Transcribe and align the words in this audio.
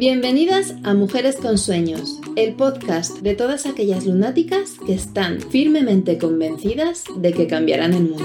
Bienvenidas 0.00 0.76
a 0.82 0.94
Mujeres 0.94 1.36
con 1.36 1.58
Sueños, 1.58 2.22
el 2.34 2.54
podcast 2.54 3.18
de 3.18 3.34
todas 3.34 3.66
aquellas 3.66 4.06
lunáticas 4.06 4.78
que 4.86 4.94
están 4.94 5.42
firmemente 5.42 6.16
convencidas 6.16 7.04
de 7.16 7.34
que 7.34 7.46
cambiarán 7.46 7.92
el 7.92 8.04
mundo. 8.04 8.24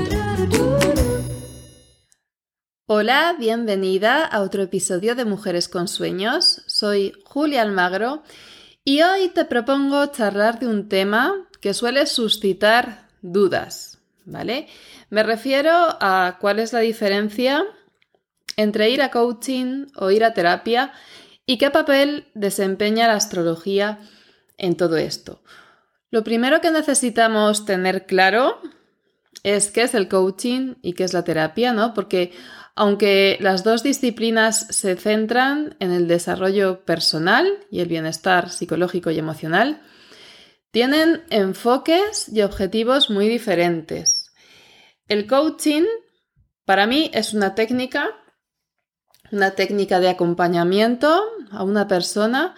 Hola, 2.86 3.36
bienvenida 3.38 4.24
a 4.24 4.40
otro 4.40 4.64
episodio 4.64 5.16
de 5.16 5.26
Mujeres 5.26 5.68
con 5.68 5.90
Sueños. 5.90 6.62
Soy 6.66 7.12
Julia 7.26 7.64
Almagro 7.64 8.24
y 8.86 9.02
hoy 9.02 9.28
te 9.28 9.44
propongo 9.44 10.06
charlar 10.06 10.60
de 10.60 10.68
un 10.68 10.88
tema 10.88 11.46
que 11.60 11.74
suele 11.74 12.06
suscitar 12.06 13.10
dudas, 13.22 14.00
¿vale? 14.24 14.70
Me 15.10 15.24
refiero 15.24 15.74
a 15.74 16.38
cuál 16.40 16.60
es 16.60 16.72
la 16.72 16.80
diferencia 16.80 17.66
entre 18.56 18.92
ir 18.92 19.02
a 19.02 19.12
coaching 19.12 19.88
o 19.98 20.10
ir 20.10 20.24
a 20.24 20.34
terapia 20.34 20.94
y 21.46 21.58
qué 21.58 21.70
papel 21.70 22.28
desempeña 22.34 23.08
la 23.08 23.16
astrología 23.16 24.00
en 24.58 24.76
todo 24.76 24.98
esto. 24.98 25.42
Lo 26.12 26.24
primero 26.24 26.62
que 26.62 26.72
necesitamos 26.72 27.66
tener 27.66 28.06
claro 28.06 28.60
es 29.44 29.70
qué 29.70 29.84
es 29.84 29.94
el 29.94 30.08
coaching 30.08 30.76
y 30.82 30.94
qué 30.94 31.04
es 31.04 31.14
la 31.14 31.24
terapia, 31.24 31.74
¿no? 31.74 31.94
Porque 31.94 32.32
aunque 32.76 33.38
las 33.40 33.64
dos 33.64 33.84
disciplinas 33.84 34.68
se 34.70 34.96
centran 34.96 35.76
en 35.80 35.92
el 35.92 36.08
desarrollo 36.08 36.84
personal 36.84 37.48
y 37.72 37.80
el 37.80 37.88
bienestar 37.88 38.50
psicológico 38.50 39.12
y 39.12 39.20
emocional, 39.20 39.82
tienen 40.72 41.24
enfoques 41.30 42.28
y 42.28 42.42
objetivos 42.42 43.10
muy 43.10 43.30
diferentes. 43.30 44.34
El 45.08 45.26
coaching 45.28 45.84
para 46.66 46.88
mí 46.88 47.12
es 47.14 47.34
una 47.34 47.56
técnica 47.56 48.10
una 49.36 49.52
técnica 49.52 50.00
de 50.00 50.10
acompañamiento 50.10 51.24
a 51.52 51.64
una 51.64 51.88
persona 51.88 52.56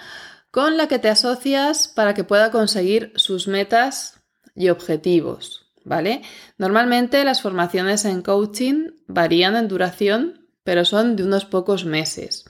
con 0.52 0.78
la 0.78 0.88
que 0.88 1.00
te 1.00 1.10
asocias 1.10 1.88
para 1.88 2.14
que 2.14 2.24
pueda 2.24 2.52
conseguir 2.52 3.12
sus 3.16 3.48
metas 3.48 4.22
y 4.56 4.70
objetivos, 4.70 5.72
¿vale? 5.84 6.22
Normalmente 6.58 7.24
las 7.24 7.42
formaciones 7.42 8.06
en 8.06 8.22
coaching 8.22 8.92
varían 9.08 9.56
en 9.56 9.68
duración, 9.68 10.48
pero 10.64 10.86
son 10.86 11.16
de 11.16 11.24
unos 11.24 11.46
pocos 11.46 11.86
meses. 11.86 12.46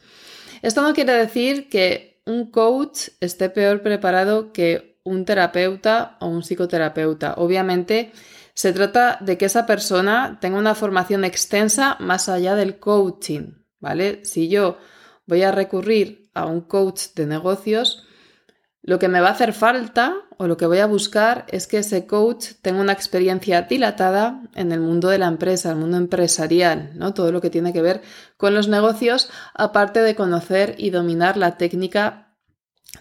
Esto 0.62 0.82
no 0.82 0.94
quiere 0.94 1.14
decir 1.14 1.70
que 1.70 2.22
un 2.26 2.52
coach 2.52 3.10
esté 3.20 3.50
peor 3.50 3.82
preparado 3.82 4.52
que 4.52 5.00
un 5.04 5.24
terapeuta 5.26 6.18
o 6.20 6.28
un 6.28 6.44
psicoterapeuta. 6.44 7.36
Obviamente, 7.38 8.12
se 8.54 8.74
trata 8.74 9.18
de 9.22 9.38
que 9.38 9.46
esa 9.46 9.66
persona 9.66 10.40
tenga 10.42 10.58
una 10.58 10.76
formación 10.76 11.24
extensa 11.24 11.96
más 12.00 12.28
allá 12.28 12.56
del 12.56 12.80
coaching, 12.80 13.54
¿vale? 13.80 14.24
Si 14.26 14.50
yo 14.50 14.78
voy 15.26 15.44
a 15.44 15.52
recurrir 15.52 16.30
a 16.34 16.46
un 16.46 16.62
coach 16.62 17.14
de 17.16 17.26
negocios, 17.26 18.08
lo 18.82 19.00
que 19.00 19.10
me 19.10 19.20
va 19.20 19.28
a 19.28 19.32
hacer 19.32 19.52
falta 19.52 20.16
o 20.38 20.48
lo 20.48 20.56
que 20.56 20.66
voy 20.66 20.78
a 20.80 20.86
buscar 20.86 21.46
es 21.50 21.68
que 21.68 21.80
ese 21.80 22.08
coach 22.08 22.52
tenga 22.62 22.80
una 22.80 22.94
experiencia 22.94 23.64
dilatada 23.64 24.42
en 24.56 24.72
el 24.72 24.80
mundo 24.80 25.10
de 25.10 25.18
la 25.18 25.28
empresa, 25.28 25.72
el 25.72 25.76
mundo 25.76 25.98
empresarial, 25.98 26.92
¿no? 26.96 27.14
Todo 27.14 27.32
lo 27.32 27.42
que 27.42 27.50
tiene 27.50 27.74
que 27.74 27.82
ver 27.82 28.02
con 28.38 28.54
los 28.54 28.70
negocios, 28.70 29.30
aparte 29.54 30.02
de 30.02 30.16
conocer 30.16 30.76
y 30.78 30.92
dominar 30.92 31.36
la 31.36 31.58
técnica 31.58 32.38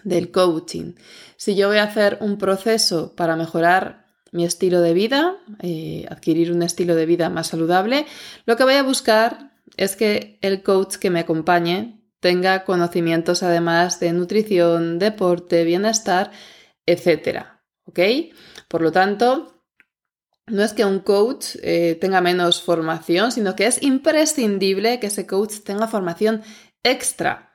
del 0.03 0.31
coaching. 0.31 0.95
Si 1.37 1.55
yo 1.55 1.69
voy 1.69 1.77
a 1.77 1.83
hacer 1.83 2.17
un 2.21 2.37
proceso 2.37 3.15
para 3.15 3.35
mejorar 3.35 4.07
mi 4.31 4.43
estilo 4.43 4.81
de 4.81 4.93
vida, 4.93 5.37
eh, 5.61 6.05
adquirir 6.09 6.51
un 6.51 6.63
estilo 6.63 6.95
de 6.95 7.05
vida 7.05 7.29
más 7.29 7.47
saludable, 7.47 8.05
lo 8.45 8.57
que 8.57 8.63
voy 8.65 8.73
a 8.73 8.83
buscar 8.83 9.56
es 9.77 9.95
que 9.95 10.39
el 10.41 10.63
coach 10.63 10.95
que 10.95 11.09
me 11.09 11.21
acompañe 11.21 12.01
tenga 12.19 12.65
conocimientos 12.65 13.43
además 13.43 13.99
de 13.99 14.11
nutrición, 14.11 14.99
deporte, 14.99 15.63
bienestar, 15.63 16.31
etc. 16.85 17.45
¿Ok? 17.85 17.99
Por 18.67 18.81
lo 18.81 18.91
tanto, 18.91 19.63
no 20.47 20.63
es 20.63 20.73
que 20.73 20.85
un 20.85 20.99
coach 20.99 21.55
eh, 21.61 21.97
tenga 22.01 22.21
menos 22.21 22.61
formación, 22.61 23.31
sino 23.31 23.55
que 23.55 23.67
es 23.67 23.81
imprescindible 23.83 24.99
que 24.99 25.07
ese 25.07 25.27
coach 25.27 25.59
tenga 25.63 25.87
formación 25.87 26.41
extra. 26.83 27.51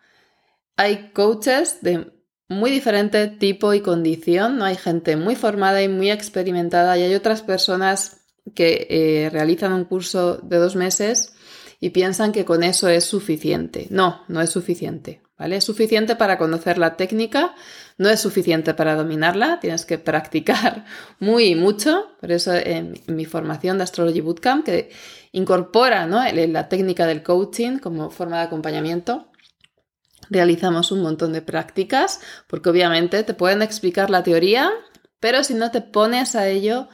Hay 0.76 1.10
coaches 1.12 1.78
de 1.82 2.12
muy 2.48 2.70
diferente 2.70 3.28
tipo 3.28 3.74
y 3.74 3.80
condición, 3.80 4.58
¿no? 4.58 4.64
Hay 4.64 4.76
gente 4.76 5.16
muy 5.16 5.36
formada 5.36 5.82
y 5.82 5.88
muy 5.88 6.10
experimentada 6.10 6.96
y 6.98 7.02
hay 7.02 7.14
otras 7.14 7.42
personas 7.42 8.26
que 8.54 8.86
eh, 8.90 9.30
realizan 9.30 9.72
un 9.72 9.84
curso 9.84 10.36
de 10.36 10.58
dos 10.58 10.76
meses 10.76 11.34
y 11.82 11.90
piensan 11.90 12.30
que 12.30 12.44
con 12.44 12.62
eso 12.62 12.88
es 12.88 13.04
suficiente. 13.04 13.88
No, 13.90 14.22
no 14.28 14.40
es 14.40 14.50
suficiente. 14.50 15.20
¿Vale? 15.36 15.56
Es 15.56 15.64
suficiente 15.64 16.14
para 16.14 16.38
conocer 16.38 16.78
la 16.78 16.96
técnica, 16.96 17.56
no 17.98 18.08
es 18.08 18.20
suficiente 18.20 18.72
para 18.72 18.94
dominarla, 18.94 19.58
tienes 19.58 19.84
que 19.84 19.98
practicar 19.98 20.84
muy 21.18 21.56
mucho. 21.56 22.12
Por 22.20 22.30
eso 22.30 22.54
en, 22.54 22.94
mi 23.08 23.24
formación 23.24 23.78
de 23.78 23.82
Astrology 23.82 24.20
Bootcamp, 24.20 24.64
que 24.64 24.90
incorpora 25.32 26.06
la 26.06 26.68
técnica 26.68 27.04
del 27.04 27.24
coaching 27.24 27.78
como 27.78 28.10
forma 28.10 28.36
de 28.36 28.44
acompañamiento, 28.44 29.26
realizamos 30.30 30.92
un 30.92 31.02
montón 31.02 31.32
de 31.32 31.42
prácticas, 31.42 32.20
porque 32.46 32.70
obviamente 32.70 33.24
te 33.24 33.34
pueden 33.34 33.60
explicar 33.60 34.08
la 34.08 34.22
teoría, 34.22 34.70
pero 35.18 35.42
si 35.42 35.54
no 35.54 35.72
te 35.72 35.80
pones 35.80 36.36
a 36.36 36.46
ello, 36.46 36.88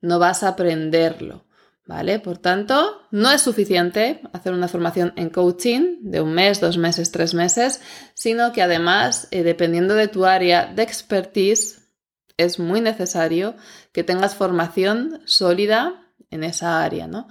no 0.00 0.18
vas 0.18 0.42
a 0.42 0.48
aprenderlo. 0.48 1.44
¿Vale? 1.84 2.20
Por 2.20 2.38
tanto, 2.38 3.02
no 3.10 3.30
es 3.32 3.42
suficiente 3.42 4.20
hacer 4.32 4.52
una 4.52 4.68
formación 4.68 5.12
en 5.16 5.30
coaching 5.30 5.96
de 6.02 6.20
un 6.20 6.32
mes, 6.32 6.60
dos 6.60 6.78
meses, 6.78 7.10
tres 7.10 7.34
meses, 7.34 7.80
sino 8.14 8.52
que 8.52 8.62
además, 8.62 9.26
eh, 9.32 9.42
dependiendo 9.42 9.94
de 9.94 10.06
tu 10.06 10.24
área 10.24 10.66
de 10.66 10.84
expertise, 10.84 11.88
es 12.36 12.60
muy 12.60 12.80
necesario 12.80 13.56
que 13.92 14.04
tengas 14.04 14.36
formación 14.36 15.22
sólida 15.24 16.06
en 16.30 16.44
esa 16.44 16.84
área, 16.84 17.08
¿no? 17.08 17.28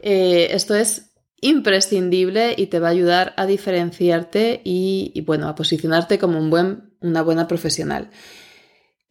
Eh, 0.00 0.48
esto 0.50 0.74
es 0.74 1.12
imprescindible 1.40 2.54
y 2.56 2.66
te 2.66 2.78
va 2.78 2.88
a 2.88 2.92
ayudar 2.92 3.34
a 3.36 3.46
diferenciarte 3.46 4.60
y, 4.64 5.12
y 5.14 5.22
bueno, 5.22 5.48
a 5.48 5.54
posicionarte 5.54 6.18
como 6.18 6.38
un 6.38 6.50
buen, 6.50 6.94
una 7.00 7.22
buena 7.22 7.48
profesional. 7.48 8.10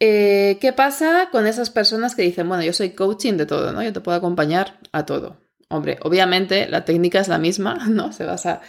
Eh, 0.03 0.57
¿Qué 0.59 0.73
pasa 0.73 1.29
con 1.31 1.45
esas 1.45 1.69
personas 1.69 2.15
que 2.15 2.23
dicen, 2.23 2.49
bueno, 2.49 2.63
yo 2.63 2.73
soy 2.73 2.89
coaching 2.89 3.33
de 3.33 3.45
todo, 3.45 3.71
¿no? 3.71 3.83
Yo 3.83 3.93
te 3.93 4.01
puedo 4.01 4.17
acompañar 4.17 4.79
a 4.91 5.05
todo. 5.05 5.37
Hombre, 5.69 5.99
obviamente 6.01 6.67
la 6.67 6.85
técnica 6.85 7.19
es 7.19 7.27
la 7.27 7.37
misma, 7.37 7.75
¿no? 7.87 8.11
Se 8.11 8.25
basa 8.25 8.61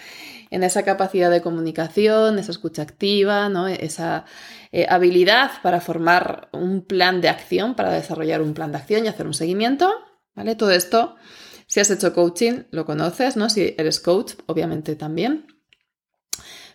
en 0.50 0.62
esa 0.62 0.82
capacidad 0.82 1.30
de 1.30 1.40
comunicación, 1.40 2.38
esa 2.38 2.50
escucha 2.50 2.82
activa, 2.82 3.48
¿no? 3.48 3.66
Esa 3.66 4.26
eh, 4.72 4.84
habilidad 4.90 5.52
para 5.62 5.80
formar 5.80 6.50
un 6.52 6.82
plan 6.82 7.22
de 7.22 7.30
acción, 7.30 7.76
para 7.76 7.92
desarrollar 7.92 8.42
un 8.42 8.52
plan 8.52 8.70
de 8.70 8.76
acción 8.76 9.06
y 9.06 9.08
hacer 9.08 9.26
un 9.26 9.32
seguimiento, 9.32 9.90
¿vale? 10.34 10.54
Todo 10.54 10.72
esto, 10.72 11.16
si 11.66 11.80
has 11.80 11.90
hecho 11.90 12.12
coaching, 12.12 12.64
lo 12.72 12.84
conoces, 12.84 13.38
¿no? 13.38 13.48
Si 13.48 13.74
eres 13.78 14.00
coach, 14.00 14.34
obviamente 14.44 14.96
también. 14.96 15.46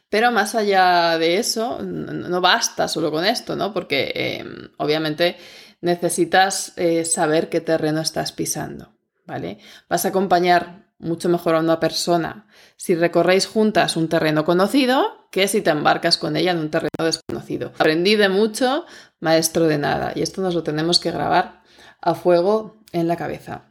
Pero 0.10 0.32
más 0.32 0.56
allá 0.56 1.18
de 1.18 1.38
eso, 1.38 1.80
no 1.82 2.42
basta 2.42 2.88
solo 2.88 3.12
con 3.12 3.26
esto, 3.26 3.56
¿no? 3.56 3.74
Porque 3.74 4.12
em, 4.16 4.70
obviamente 4.78 5.38
necesitas 5.82 6.74
eh, 6.78 7.06
saber 7.06 7.50
qué 7.50 7.62
terreno 7.62 8.02
estás 8.02 8.32
pisando, 8.32 8.94
¿vale? 9.26 9.60
Vas 9.90 10.06
a 10.06 10.10
acompañar 10.10 10.88
mucho 11.00 11.30
mejor 11.30 11.56
a 11.56 11.60
una 11.60 11.80
persona 11.80 12.48
si 12.76 12.96
recorréis 12.96 13.46
juntas 13.46 13.98
un 13.98 14.10
terreno 14.10 14.46
conocido 14.46 15.28
que 15.32 15.48
si 15.48 15.62
te 15.62 15.70
embarcas 15.70 16.18
con 16.18 16.36
ella 16.36 16.52
en 16.52 16.60
un 16.60 16.72
terreno 16.72 17.04
desconocido. 17.04 17.74
Aprendí 17.78 18.16
de 18.16 18.30
mucho, 18.30 18.86
maestro 19.20 19.66
de 19.66 19.78
nada, 19.78 20.14
y 20.16 20.22
esto 20.22 20.42
nos 20.42 20.56
lo 20.56 20.64
tenemos 20.64 21.00
que 21.00 21.12
grabar 21.12 21.62
a 22.02 22.16
fuego 22.16 22.78
en 22.94 23.08
la 23.08 23.18
cabeza. 23.18 23.70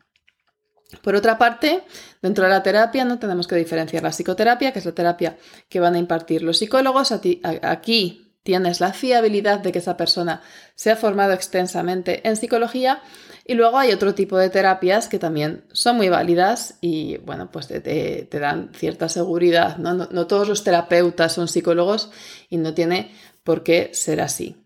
Por 1.02 1.16
otra 1.16 1.36
parte, 1.36 1.82
dentro 2.22 2.44
de 2.44 2.50
la 2.50 2.62
terapia 2.62 3.04
no 3.04 3.18
tenemos 3.18 3.46
que 3.46 3.56
diferenciar 3.56 4.02
la 4.02 4.10
psicoterapia, 4.10 4.72
que 4.72 4.78
es 4.78 4.84
la 4.84 4.92
terapia 4.92 5.36
que 5.68 5.80
van 5.80 5.94
a 5.94 5.98
impartir 5.98 6.42
los 6.42 6.58
psicólogos. 6.58 7.12
Aquí 7.62 8.26
tienes 8.42 8.80
la 8.80 8.92
fiabilidad 8.92 9.58
de 9.58 9.72
que 9.72 9.80
esa 9.80 9.96
persona 9.96 10.40
se 10.76 10.92
ha 10.92 10.96
formado 10.96 11.32
extensamente 11.32 12.26
en 12.28 12.36
psicología 12.36 13.02
y 13.44 13.54
luego 13.54 13.78
hay 13.78 13.92
otro 13.92 14.14
tipo 14.14 14.38
de 14.38 14.50
terapias 14.50 15.08
que 15.08 15.18
también 15.18 15.64
son 15.72 15.96
muy 15.96 16.08
válidas 16.08 16.78
y 16.80 17.16
bueno, 17.18 17.50
pues 17.50 17.66
te, 17.66 18.28
dan 18.30 18.70
cierta 18.72 19.08
seguridad. 19.08 19.78
¿no? 19.78 19.94
no 19.94 20.26
todos 20.28 20.48
los 20.48 20.62
terapeutas 20.62 21.32
son 21.32 21.48
psicólogos 21.48 22.10
y 22.48 22.58
no 22.58 22.74
tiene 22.74 23.10
por 23.42 23.64
qué 23.64 23.90
ser 23.92 24.20
así. 24.20 24.56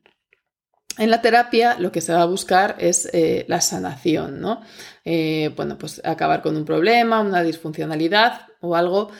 En 1.00 1.11
la 1.11 1.23
terapia 1.23 1.76
lo 1.79 1.91
que 1.91 2.02
se 2.02 2.12
va 2.12 2.20
a 2.20 2.26
buscar 2.26 2.76
es 2.79 3.08
eh, 3.14 3.47
la 3.49 3.62
sanación, 3.62 4.38
¿no? 4.38 4.61
Eh, 5.06 5.50
bueno, 5.56 5.79
pues 5.79 6.02
acabar 6.05 6.43
con 6.43 6.56
un 6.56 6.67
problema, 6.67 7.20
una 7.20 7.43
disfuncionalidad 7.43 8.49
o 8.61 8.76
algo 8.76 9.11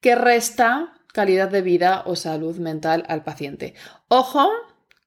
que 0.00 0.14
resta 0.14 0.94
calidad 1.12 1.50
de 1.50 1.62
vida 1.62 2.04
o 2.06 2.14
salud 2.14 2.56
mental 2.58 3.04
al 3.08 3.24
paciente. 3.24 3.74
Ojo, 4.06 4.48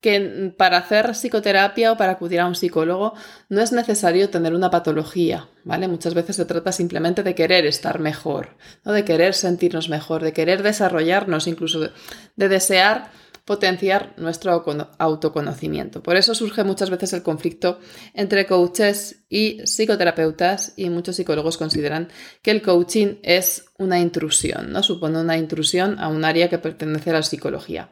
que 0.02 0.54
para 0.58 0.78
hacer 0.78 1.12
psicoterapia 1.12 1.92
o 1.92 1.98
para 1.98 2.14
acudir 2.14 2.40
a 2.40 2.48
un 2.48 2.56
psicólogo 2.56 3.14
no 3.50 3.62
es 3.62 3.72
necesario 3.72 4.30
tener 4.30 4.54
una 4.54 4.70
patología, 4.70 5.48
¿vale? 5.64 5.88
Muchas 5.88 6.14
veces 6.14 6.38
se 6.38 6.46
trata 6.46 6.72
simplemente 6.72 7.24
de 7.24 7.36
querer 7.36 7.66
estar 7.66 8.00
mejor, 8.00 8.58
¿no? 8.86 8.92
de 8.92 9.04
querer 9.04 9.34
sentirnos 9.34 9.90
mejor, 9.90 10.24
de 10.24 10.34
querer 10.34 10.64
desarrollarnos, 10.64 11.48
incluso 11.48 11.80
de, 11.80 12.50
desear 12.50 13.12
potenciar 13.50 14.14
nuestro 14.18 14.64
autoconocimiento. 15.00 16.04
Por 16.04 16.16
eso 16.18 16.36
surge 16.36 16.64
muchas 16.64 16.92
veces 16.92 17.14
el 17.14 17.24
conflicto 17.24 17.80
entre 18.14 18.46
coaches 18.46 19.24
y 19.28 19.66
psicoterapeutas 19.66 20.74
y 20.76 20.92
muchos 20.92 21.16
psicólogos 21.16 21.58
consideran 21.58 22.10
que 22.44 22.52
el 22.52 22.62
coaching 22.62 23.16
es 23.24 23.66
una 23.80 24.00
intrusión, 24.00 24.72
¿no? 24.72 24.84
Supone 24.84 25.20
una 25.20 25.36
intrusión 25.36 25.98
a 25.98 26.10
un 26.10 26.26
área 26.26 26.48
que 26.48 26.60
pertenece 26.60 27.10
a 27.10 27.14
la 27.14 27.24
psicología. 27.24 27.90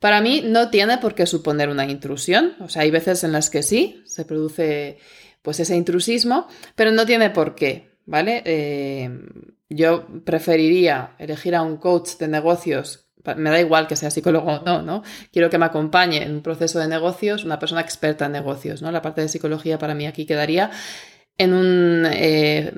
Para 0.00 0.20
mí 0.20 0.42
no 0.44 0.68
tiene 0.68 0.98
por 0.98 1.14
qué 1.14 1.24
suponer 1.24 1.70
una 1.70 1.86
intrusión, 1.86 2.56
o 2.60 2.68
sea, 2.68 2.82
hay 2.82 2.90
veces 2.90 3.24
en 3.24 3.32
las 3.32 3.48
que 3.48 3.62
sí, 3.62 4.02
se 4.04 4.26
produce 4.26 4.98
pues 5.40 5.60
ese 5.60 5.76
intrusismo, 5.76 6.46
pero 6.74 6.92
no 6.92 7.06
tiene 7.06 7.30
por 7.30 7.54
qué, 7.54 7.96
¿vale? 8.04 8.42
Eh, 8.44 9.08
yo 9.70 10.06
preferiría 10.26 11.14
elegir 11.18 11.54
a 11.54 11.62
un 11.62 11.78
coach 11.78 12.18
de 12.18 12.28
negocios 12.28 13.09
me 13.36 13.50
da 13.50 13.60
igual 13.60 13.86
que 13.86 13.96
sea 13.96 14.10
psicólogo 14.10 14.52
o 14.52 14.62
no, 14.64 14.82
¿no? 14.82 15.02
Quiero 15.32 15.50
que 15.50 15.58
me 15.58 15.66
acompañe 15.66 16.22
en 16.22 16.36
un 16.36 16.42
proceso 16.42 16.78
de 16.78 16.88
negocios, 16.88 17.44
una 17.44 17.58
persona 17.58 17.80
experta 17.80 18.26
en 18.26 18.32
negocios, 18.32 18.82
¿no? 18.82 18.90
La 18.90 19.02
parte 19.02 19.20
de 19.20 19.28
psicología 19.28 19.78
para 19.78 19.94
mí 19.94 20.06
aquí 20.06 20.26
quedaría 20.26 20.70
en 21.38 21.54
un, 21.54 22.06
eh, 22.06 22.72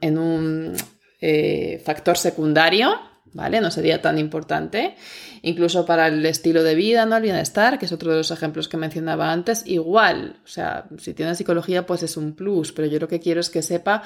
en 0.00 0.18
un, 0.18 0.76
eh, 1.20 1.82
factor 1.84 2.16
secundario, 2.16 2.94
¿vale? 3.32 3.60
No 3.60 3.70
sería 3.70 4.00
tan 4.00 4.18
importante. 4.18 4.94
Incluso 5.42 5.84
para 5.84 6.08
el 6.08 6.24
estilo 6.26 6.62
de 6.62 6.74
vida, 6.74 7.06
¿no? 7.06 7.16
El 7.16 7.22
bienestar, 7.22 7.78
que 7.78 7.86
es 7.86 7.92
otro 7.92 8.12
de 8.12 8.18
los 8.18 8.30
ejemplos 8.30 8.68
que 8.68 8.76
mencionaba 8.76 9.32
antes, 9.32 9.64
igual. 9.66 10.36
O 10.44 10.48
sea, 10.48 10.86
si 10.98 11.14
tiene 11.14 11.34
psicología, 11.34 11.86
pues 11.86 12.02
es 12.02 12.16
un 12.16 12.34
plus, 12.34 12.72
pero 12.72 12.86
yo 12.88 12.98
lo 12.98 13.08
que 13.08 13.20
quiero 13.20 13.40
es 13.40 13.50
que 13.50 13.62
sepa 13.62 14.02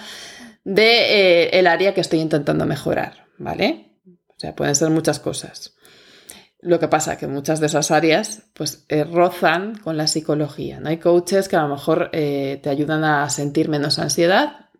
de 0.64 1.44
eh, 1.44 1.58
el 1.58 1.66
área 1.66 1.92
que 1.92 2.00
estoy 2.00 2.20
intentando 2.20 2.64
mejorar, 2.66 3.26
¿vale? 3.38 3.91
Sea, 4.42 4.56
pueden 4.56 4.74
ser 4.74 4.90
muchas 4.90 5.20
cosas. 5.20 5.76
Lo 6.58 6.80
que 6.80 6.88
pasa 6.88 7.12
es 7.12 7.18
que 7.18 7.28
muchas 7.28 7.60
de 7.60 7.66
esas 7.66 7.92
áreas 7.92 8.42
pues 8.54 8.84
eh, 8.88 9.04
rozan 9.04 9.76
con 9.76 9.96
la 9.96 10.08
psicología. 10.08 10.80
¿no? 10.80 10.88
Hay 10.88 10.98
coaches 10.98 11.48
que 11.48 11.54
a 11.54 11.62
lo 11.62 11.68
mejor 11.68 12.10
eh, 12.12 12.58
te 12.60 12.68
ayudan 12.68 13.04
a 13.04 13.30
sentir 13.30 13.68
menos 13.68 14.00
ansiedad, 14.00 14.70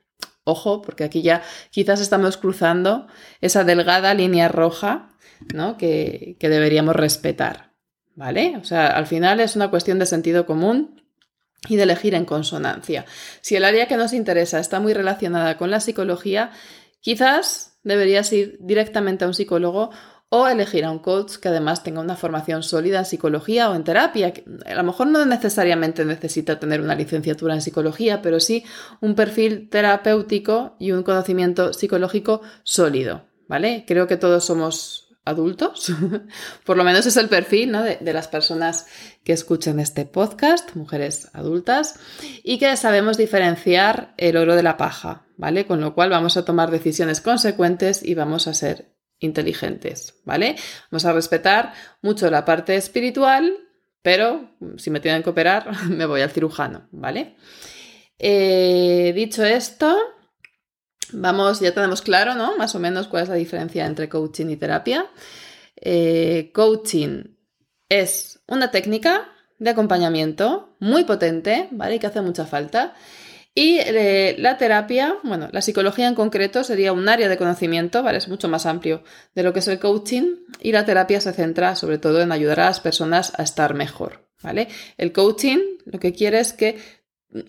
Ojo, 0.45 0.83
porque 0.83 1.05
aquí 1.05 1.23
ya 1.23 1.43
quizás 1.71 2.01
estamos 2.01 2.37
cruzando 2.37 3.07
esa 3.41 3.63
delgada 3.63 4.13
línea 4.15 4.49
roja 4.49 5.11
¿no? 5.55 5.77
que, 5.77 6.37
que 6.41 6.49
deberíamos 6.49 6.97
respetar. 6.97 7.71
¿Vale? 8.17 8.57
O 8.61 8.65
sea, 8.65 8.89
al 8.89 9.07
final 9.07 9.39
es 9.39 9.55
una 9.55 9.71
cuestión 9.71 10.01
de 10.01 10.07
sentido 10.07 10.45
común 10.45 11.05
y 11.69 11.77
de 11.77 11.85
elegir 11.85 12.17
en 12.17 12.25
consonancia. 12.25 13.07
Si 13.41 13.55
el 13.55 13.65
área 13.65 13.87
que 13.87 13.97
nos 13.97 14.13
interesa 14.13 14.59
está 14.59 14.81
muy 14.81 14.93
relacionada 14.93 15.57
con 15.57 15.71
la 15.71 15.79
psicología, 15.79 16.51
quizás 17.01 17.72
deberías 17.85 18.33
ir 18.33 18.57
directamente 18.61 19.25
a 19.25 19.29
un 19.29 19.35
psicólogo 19.35 19.91
o 20.35 20.49
elegir 20.49 20.87
a 20.87 20.91
un 20.91 20.99
coach 20.99 21.37
que 21.37 21.49
además 21.49 21.83
tenga 21.83 22.01
una 22.01 22.17
formación 22.17 22.63
sólida 22.63 23.01
en 23.01 23.05
psicología 23.05 23.69
o 23.69 23.75
en 23.75 23.85
terapia. 23.85 24.33
A 24.65 24.75
lo 24.75 24.83
mejor 24.83 25.09
no 25.09 25.27
necesariamente 25.27 26.07
necesita 26.07 26.59
tener 26.59 26.81
una 26.81 26.95
licenciatura 26.95 27.53
en 27.53 27.61
psicología, 27.61 28.23
pero 28.23 28.41
sí 28.41 28.65
un 29.03 29.15
perfil 29.15 29.69
terapéutico 29.69 30.75
y 30.79 30.93
un 30.93 31.03
conocimiento 31.03 31.75
psicológico 31.75 32.41
sólido, 32.63 33.27
¿vale? 33.47 33.85
Creo 33.87 34.07
que 34.07 34.17
todos 34.17 34.43
somos 34.43 35.02
adultos, 35.25 35.93
por 36.65 36.77
lo 36.77 36.85
menos 36.85 37.07
es 37.07 37.17
el 37.17 37.29
perfil 37.29 37.73
de, 38.01 38.13
las 38.13 38.29
personas 38.29 38.87
que 39.25 39.33
escuchan 39.33 39.79
este 39.79 40.05
podcast, 40.05 40.75
mujeres 40.75 41.31
adultas, 41.33 41.99
y 42.43 42.59
que 42.59 42.77
sabemos 42.77 43.17
diferenciar 43.17 44.15
el 44.17 44.37
oro 44.37 44.57
de 44.57 44.63
la 44.63 44.77
paja, 44.77 45.27
¿vale? 45.37 45.67
Con 45.67 45.81
lo 45.81 45.95
cual 45.95 46.11
vamos 46.11 46.37
a 46.37 46.45
tomar 46.45 46.71
decisiones 46.71 47.21
consecuentes 47.21 48.03
y 48.03 48.15
vamos 48.15 48.49
a 48.49 48.55
ser 48.55 48.97
inteligentes, 49.21 50.21
¿vale? 50.25 50.57
Vamos 50.91 51.05
a 51.05 51.13
respetar 51.13 51.73
mucho 52.03 52.29
la 52.31 52.45
parte 52.45 52.75
espiritual, 52.75 53.59
pero 54.03 54.57
si 54.77 54.91
me 54.91 55.01
tienen 55.01 55.23
que 55.23 55.31
operar, 55.31 55.71
me 55.89 56.07
voy 56.07 56.23
al 56.23 56.31
cirujano, 56.31 56.89
¿vale? 56.91 57.37
Eh, 58.19 59.13
dicho 59.15 59.45
esto, 59.45 59.97
vamos, 61.13 61.61
ya 61.61 61.73
tenemos 61.73 62.03
claro, 62.03 62.35
¿no? 62.35 62.57
Más 62.57 62.75
o 62.75 62.79
menos 62.79 63.09
cuál 63.09 63.25
es 63.25 63.29
la 63.29 63.35
diferencia 63.35 63.87
entre 63.87 64.09
coaching 64.09 64.47
y 64.47 64.57
terapia. 64.57 65.07
Eh, 65.77 66.51
coaching 66.55 67.25
es 67.89 68.41
una 68.47 68.71
técnica 68.71 69.29
de 69.59 69.71
acompañamiento 69.71 70.77
muy 70.81 71.05
potente, 71.05 71.69
¿vale? 71.71 71.97
Y 71.97 71.99
que 71.99 72.07
hace 72.07 72.21
mucha 72.21 72.47
falta. 72.47 72.95
Y 73.55 73.79
eh, 73.79 74.35
la 74.39 74.57
terapia, 74.57 75.19
bueno, 75.25 75.49
la 75.53 75.61
psicología 75.61 76.09
en 76.09 76.15
concreto 76.15 76.65
sería 76.65 76.93
un 76.93 77.09
área 77.09 77.29
de 77.29 77.37
conocimiento, 77.37 78.03
¿vale? 78.03 78.19
Es 78.19 78.29
mucho 78.29 78.49
más 78.49 78.65
amplio 78.65 79.05
de 79.35 79.43
lo 79.43 79.53
que 79.53 79.59
es 79.59 79.69
el 79.69 79.79
coaching 79.79 80.37
y 80.61 80.73
la 80.73 80.87
terapia 80.87 81.21
se 81.21 81.33
centra 81.33 81.77
sobre 81.77 81.99
todo 81.99 82.23
en 82.23 82.33
ayudar 82.33 82.61
a 82.61 82.67
las 82.67 82.81
personas 82.81 83.33
a 83.39 83.43
estar 83.43 83.75
mejor, 83.75 84.27
¿vale? 84.43 84.69
El 84.97 85.13
coaching 85.13 85.59
lo 85.85 86.01
que 86.01 86.15
quiere 86.15 86.41
es 86.41 86.55
que 86.55 86.79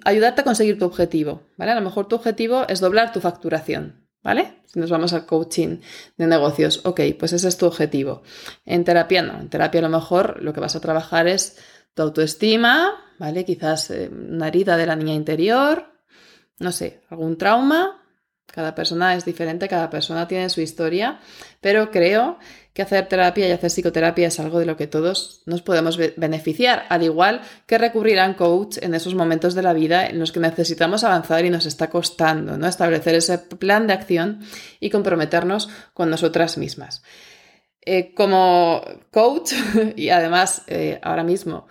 ayudarte 0.03 0.41
a 0.41 0.43
conseguir 0.43 0.77
tu 0.77 0.85
objetivo, 0.85 1.43
¿vale? 1.57 1.71
A 1.71 1.75
lo 1.75 1.81
mejor 1.81 2.07
tu 2.07 2.15
objetivo 2.15 2.65
es 2.67 2.79
doblar 2.79 3.11
tu 3.11 3.19
facturación, 3.19 4.07
¿vale? 4.21 4.61
Si 4.65 4.79
nos 4.79 4.89
vamos 4.89 5.13
al 5.13 5.25
coaching 5.25 5.79
de 6.17 6.27
negocios, 6.27 6.81
ok, 6.85 7.01
pues 7.19 7.33
ese 7.33 7.47
es 7.47 7.57
tu 7.57 7.65
objetivo. 7.65 8.23
En 8.65 8.83
terapia 8.83 9.21
no, 9.21 9.39
en 9.39 9.49
terapia 9.49 9.79
a 9.79 9.83
lo 9.83 9.89
mejor 9.89 10.41
lo 10.41 10.53
que 10.53 10.59
vas 10.59 10.75
a 10.75 10.81
trabajar 10.81 11.27
es 11.27 11.57
tu 11.93 12.01
autoestima, 12.01 12.93
¿vale? 13.19 13.45
Quizás 13.45 13.91
eh, 13.91 14.09
una 14.09 14.47
herida 14.47 14.77
de 14.77 14.85
la 14.85 14.95
niña 14.95 15.13
interior, 15.13 15.85
no 16.59 16.71
sé, 16.71 17.01
algún 17.09 17.37
trauma. 17.37 18.02
Cada 18.53 18.75
persona 18.75 19.15
es 19.15 19.25
diferente, 19.25 19.67
cada 19.67 19.89
persona 19.89 20.27
tiene 20.27 20.47
su 20.47 20.61
historia, 20.61 21.19
pero 21.59 21.89
creo 21.89 22.37
que 22.71 22.83
hacer 22.83 23.07
terapia 23.07 23.47
y 23.47 23.51
hacer 23.51 23.71
psicoterapia 23.71 24.27
es 24.27 24.39
algo 24.39 24.59
de 24.59 24.67
lo 24.67 24.77
que 24.77 24.85
todos 24.85 25.41
nos 25.47 25.63
podemos 25.63 25.97
beneficiar, 25.97 26.85
al 26.89 27.01
igual 27.01 27.41
que 27.65 27.79
recurrir 27.79 28.19
a 28.19 28.27
un 28.27 28.35
coach 28.35 28.77
en 28.79 28.93
esos 28.93 29.15
momentos 29.15 29.55
de 29.55 29.63
la 29.63 29.73
vida 29.73 30.05
en 30.05 30.19
los 30.19 30.31
que 30.31 30.39
necesitamos 30.39 31.03
avanzar 31.03 31.43
y 31.45 31.49
nos 31.49 31.65
está 31.65 31.89
costando, 31.89 32.55
¿no? 32.55 32.67
Establecer 32.67 33.15
ese 33.15 33.39
plan 33.39 33.87
de 33.87 33.93
acción 33.93 34.41
y 34.79 34.91
comprometernos 34.91 35.67
con 35.95 36.11
nosotras 36.11 36.59
mismas. 36.59 37.01
Eh, 37.81 38.13
como 38.13 38.83
coach 39.09 39.53
y 39.95 40.09
además 40.09 40.61
eh, 40.67 40.99
ahora 41.01 41.23
mismo 41.23 41.65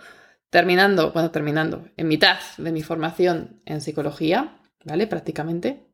terminando, 0.49 1.13
bueno, 1.13 1.31
terminando, 1.31 1.87
en 1.95 2.09
mitad 2.09 2.39
de 2.57 2.73
mi 2.73 2.83
formación 2.83 3.61
en 3.65 3.79
psicología, 3.79 4.59
¿vale? 4.83 5.07
Prácticamente. 5.07 5.92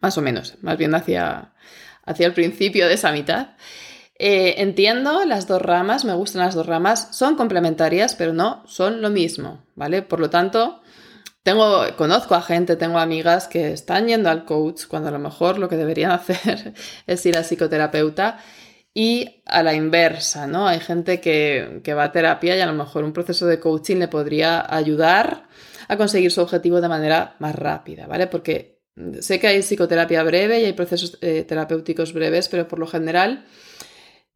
Más 0.00 0.16
o 0.18 0.22
menos, 0.22 0.56
más 0.62 0.78
bien 0.78 0.94
hacia, 0.94 1.52
hacia 2.04 2.26
el 2.26 2.32
principio 2.32 2.86
de 2.86 2.94
esa 2.94 3.12
mitad. 3.12 3.56
Eh, 4.18 4.56
entiendo 4.58 5.24
las 5.24 5.46
dos 5.46 5.62
ramas, 5.62 6.04
me 6.04 6.14
gustan 6.14 6.42
las 6.42 6.54
dos 6.54 6.66
ramas, 6.66 7.08
son 7.12 7.36
complementarias, 7.36 8.16
pero 8.16 8.32
no 8.32 8.64
son 8.66 9.00
lo 9.00 9.10
mismo, 9.10 9.64
¿vale? 9.76 10.02
Por 10.02 10.18
lo 10.18 10.28
tanto, 10.28 10.82
tengo, 11.44 11.84
conozco 11.96 12.34
a 12.34 12.42
gente, 12.42 12.76
tengo 12.76 12.98
amigas 12.98 13.46
que 13.46 13.72
están 13.72 14.08
yendo 14.08 14.28
al 14.28 14.44
coach 14.44 14.86
cuando 14.88 15.08
a 15.08 15.12
lo 15.12 15.20
mejor 15.20 15.58
lo 15.58 15.68
que 15.68 15.76
deberían 15.76 16.10
hacer 16.12 16.74
es 17.06 17.26
ir 17.26 17.36
al 17.36 17.44
psicoterapeuta 17.44 18.38
y 18.92 19.42
a 19.46 19.62
la 19.62 19.74
inversa, 19.74 20.48
¿no? 20.48 20.66
Hay 20.66 20.80
gente 20.80 21.20
que, 21.20 21.80
que 21.84 21.94
va 21.94 22.04
a 22.04 22.12
terapia 22.12 22.56
y 22.56 22.60
a 22.60 22.66
lo 22.66 22.72
mejor 22.72 23.04
un 23.04 23.12
proceso 23.12 23.46
de 23.46 23.60
coaching 23.60 23.96
le 23.96 24.08
podría 24.08 24.66
ayudar 24.74 25.46
a 25.86 25.96
conseguir 25.96 26.32
su 26.32 26.40
objetivo 26.40 26.80
de 26.80 26.88
manera 26.88 27.36
más 27.38 27.54
rápida, 27.54 28.06
¿vale? 28.08 28.26
Porque 28.26 28.77
sé 29.20 29.38
que 29.38 29.48
hay 29.48 29.62
psicoterapia 29.62 30.22
breve 30.22 30.60
y 30.60 30.64
hay 30.64 30.72
procesos 30.72 31.18
eh, 31.20 31.44
terapéuticos 31.44 32.12
breves, 32.12 32.48
pero 32.48 32.66
por 32.68 32.78
lo 32.78 32.86
general 32.86 33.44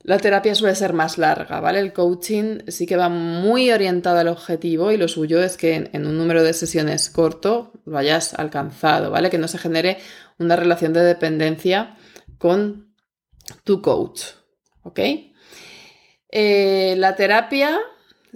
la 0.04 0.18
terapia 0.18 0.54
suele 0.54 0.74
ser 0.74 0.92
más 0.92 1.16
larga, 1.16 1.60
¿vale? 1.60 1.78
El 1.78 1.92
coaching 1.92 2.58
sí 2.66 2.86
que 2.86 2.96
va 2.96 3.08
muy 3.08 3.70
orientado 3.70 4.18
al 4.18 4.28
objetivo 4.28 4.90
y 4.90 4.96
lo 4.96 5.06
suyo 5.06 5.40
es 5.40 5.56
que 5.56 5.88
en, 5.92 6.06
un 6.06 6.18
número 6.18 6.42
de 6.42 6.52
sesiones 6.52 7.08
corto 7.08 7.72
lo 7.84 7.98
hayas 7.98 8.34
alcanzado, 8.34 9.10
¿vale? 9.10 9.30
Que 9.30 9.38
no 9.38 9.46
se 9.46 9.58
genere 9.58 9.98
una 10.38 10.56
relación 10.56 10.92
de 10.92 11.02
dependencia 11.02 11.96
con 12.38 12.92
tu 13.62 13.80
coach, 13.80 14.22
¿ok? 14.82 15.00
Eh, 16.30 16.94
la 16.98 17.14
terapia 17.14 17.78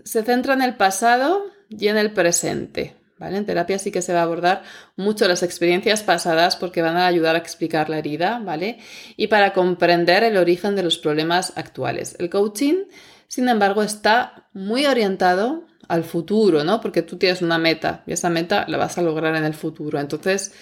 se 0.04 0.22
centra 0.22 0.54
en 0.54 0.62
el 0.62 0.76
pasado 0.76 1.46
y 1.68 1.88
en 1.88 1.96
el 1.96 2.12
presente, 2.12 2.94
en 3.20 3.46
terapia 3.46 3.78
sí 3.78 3.90
que 3.90 4.02
se 4.02 4.12
va 4.12 4.20
a 4.20 4.22
abordar 4.24 4.62
mucho 4.96 5.26
las 5.26 5.42
experiencias 5.42 6.02
pasadas 6.02 6.56
porque 6.56 6.82
van 6.82 6.96
a 6.96 7.06
ayudar 7.06 7.34
a 7.34 7.38
explicar 7.38 7.88
la 7.88 7.98
herida, 7.98 8.40
¿vale? 8.44 8.78
Y 9.16 9.28
para 9.28 9.52
comprender 9.52 10.22
el 10.22 10.36
origen 10.36 10.76
de 10.76 10.82
los 10.82 10.98
problemas 10.98 11.52
actuales. 11.56 12.16
El 12.18 12.28
coaching, 12.28 12.84
sin 13.26 13.48
embargo, 13.48 13.82
está 13.82 14.48
muy 14.52 14.86
orientado 14.86 15.64
al 15.88 16.04
futuro, 16.04 16.64
¿no? 16.64 16.80
Porque 16.80 17.02
tú 17.02 17.16
tienes 17.16 17.42
una 17.42 17.58
meta 17.58 18.02
y 18.06 18.12
esa 18.12 18.28
meta 18.28 18.66
la 18.68 18.76
vas 18.76 18.98
a 18.98 19.02
lograr 19.02 19.34
en 19.36 19.44
el 19.44 19.54
futuro. 19.54 19.98
Entonces, 19.98 20.52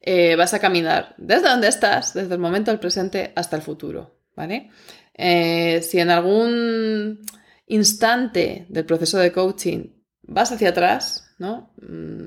eh, 0.00 0.36
vas 0.36 0.54
a 0.54 0.60
caminar 0.60 1.14
desde 1.18 1.48
donde 1.48 1.68
estás, 1.68 2.14
desde 2.14 2.34
el 2.34 2.40
momento 2.40 2.70
del 2.70 2.78
presente 2.78 3.32
hasta 3.34 3.56
el 3.56 3.62
futuro, 3.62 4.20
¿vale? 4.36 4.70
Eh, 5.14 5.80
si 5.82 5.98
en 5.98 6.10
algún 6.10 7.20
instante 7.66 8.66
del 8.68 8.84
proceso 8.84 9.18
de 9.18 9.32
coaching 9.32 9.95
vas 10.26 10.52
hacia 10.52 10.70
atrás, 10.70 11.34
¿no? 11.38 11.70
Mm, 11.80 12.26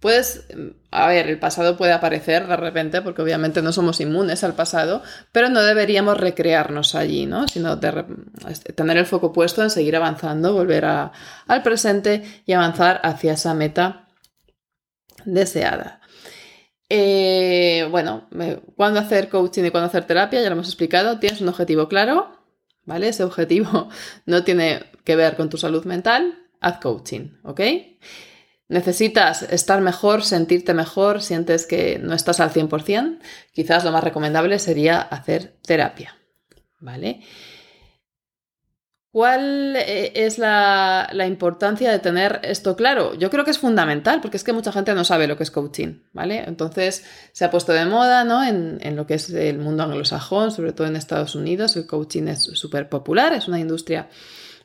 puedes, 0.00 0.46
a 0.90 1.08
ver, 1.08 1.28
el 1.28 1.38
pasado 1.38 1.76
puede 1.76 1.92
aparecer 1.92 2.46
de 2.46 2.56
repente, 2.56 3.00
porque 3.00 3.22
obviamente 3.22 3.62
no 3.62 3.72
somos 3.72 4.00
inmunes 4.00 4.44
al 4.44 4.54
pasado, 4.54 5.02
pero 5.32 5.48
no 5.48 5.62
deberíamos 5.62 6.18
recrearnos 6.18 6.94
allí, 6.94 7.24
¿no? 7.24 7.48
Sino 7.48 7.80
tener 7.80 8.96
el 8.98 9.06
foco 9.06 9.32
puesto 9.32 9.62
en 9.62 9.70
seguir 9.70 9.96
avanzando, 9.96 10.52
volver 10.52 10.84
al 10.84 11.62
presente 11.62 12.22
y 12.44 12.52
avanzar 12.52 13.00
hacia 13.02 13.32
esa 13.32 13.54
meta 13.54 14.08
deseada. 15.24 16.00
Eh, 16.90 17.88
bueno, 17.90 18.28
cuándo 18.76 19.00
hacer 19.00 19.28
coaching 19.28 19.64
y 19.64 19.70
cuándo 19.70 19.88
hacer 19.88 20.06
terapia, 20.06 20.42
ya 20.42 20.48
lo 20.48 20.52
hemos 20.52 20.68
explicado. 20.68 21.18
Tienes 21.18 21.40
un 21.40 21.48
objetivo 21.48 21.88
claro, 21.88 22.38
¿vale? 22.84 23.08
Ese 23.08 23.24
objetivo 23.24 23.88
no 24.26 24.44
tiene 24.44 24.84
que 25.04 25.16
ver 25.16 25.36
con 25.36 25.48
tu 25.48 25.56
salud 25.56 25.84
mental, 25.86 26.43
haz 26.64 26.80
coaching, 26.80 27.30
¿ok? 27.42 27.60
Necesitas 28.68 29.42
estar 29.42 29.80
mejor, 29.82 30.22
sentirte 30.22 30.72
mejor, 30.72 31.20
sientes 31.20 31.66
que 31.66 31.98
no 31.98 32.14
estás 32.14 32.40
al 32.40 32.50
100%, 32.50 33.18
quizás 33.52 33.84
lo 33.84 33.92
más 33.92 34.02
recomendable 34.02 34.58
sería 34.58 35.00
hacer 35.00 35.56
terapia, 35.62 36.16
¿vale? 36.80 37.20
¿Cuál 39.12 39.76
eh, 39.76 40.12
es 40.16 40.38
la, 40.38 41.08
importancia 41.28 41.92
de 41.92 42.00
tener 42.00 42.40
esto 42.42 42.74
claro? 42.74 43.14
Yo 43.14 43.30
creo 43.30 43.44
que 43.44 43.52
es 43.52 43.58
fundamental, 43.58 44.20
porque 44.20 44.38
es 44.38 44.42
que 44.42 44.52
mucha 44.52 44.72
gente 44.72 44.92
no 44.94 45.04
sabe 45.04 45.28
lo 45.28 45.36
que 45.36 45.44
es 45.44 45.52
coaching, 45.52 46.00
¿vale? 46.12 46.42
Entonces 46.44 47.04
se 47.32 47.44
ha 47.44 47.50
puesto 47.50 47.72
de 47.72 47.84
moda, 47.84 48.24
¿no? 48.24 48.42
En, 48.42 48.78
en 48.80 48.96
lo 48.96 49.06
que 49.06 49.14
es 49.14 49.30
el 49.30 49.58
mundo 49.58 49.84
anglosajón, 49.84 50.50
sobre 50.50 50.72
todo 50.72 50.88
en 50.88 50.96
Estados 50.96 51.36
Unidos, 51.36 51.76
el 51.76 51.86
coaching 51.86 52.28
es 52.28 52.42
súper 52.42 52.88
popular, 52.88 53.34
es 53.34 53.46
una 53.46 53.60
industria 53.60 54.08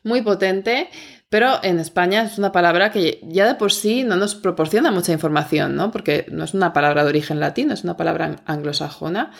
muy 0.03 0.21
potente, 0.21 0.89
pero 1.29 1.59
en 1.63 1.79
España 1.79 2.23
es 2.23 2.37
una 2.37 2.51
palabra 2.51 2.91
que 2.91 3.21
ya 3.23 3.47
de 3.47 3.55
por 3.55 3.71
sí 3.71 4.03
no 4.03 4.15
nos 4.15 4.35
proporciona 4.35 4.91
mucha 4.91 5.13
información, 5.13 5.75
¿no? 5.75 5.91
Porque 5.91 6.25
no 6.31 6.43
es 6.43 6.53
una 6.53 6.73
palabra 6.73 7.03
de 7.03 7.09
origen 7.09 7.39
latino, 7.39 7.73
es 7.73 7.83
una 7.83 7.97
palabra 7.97 8.37
anglosajona 8.45 9.31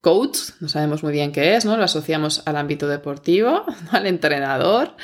coach, 0.00 0.38
no 0.60 0.68
sabemos 0.68 1.02
muy 1.02 1.12
bien 1.12 1.32
qué 1.32 1.56
es, 1.56 1.64
¿no? 1.64 1.76
Lo 1.76 1.84
asociamos 1.84 2.42
al 2.46 2.56
ámbito 2.56 2.88
deportivo, 2.88 3.64
al 3.90 4.06
entrenador. 4.06 4.94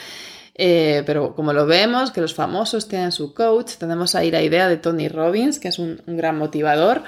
Eh, 0.56 1.02
pero 1.04 1.34
como 1.34 1.52
lo 1.52 1.66
vemos, 1.66 2.12
que 2.12 2.20
los 2.20 2.32
famosos 2.32 2.86
tienen 2.86 3.10
su 3.10 3.34
coach, 3.34 3.72
tenemos 3.72 4.14
ahí 4.14 4.30
la 4.30 4.40
idea 4.40 4.68
de 4.68 4.76
Tony 4.76 5.08
Robbins, 5.08 5.58
que 5.58 5.66
es 5.66 5.80
un, 5.80 6.00
gran 6.06 6.38
motivador, 6.38 7.02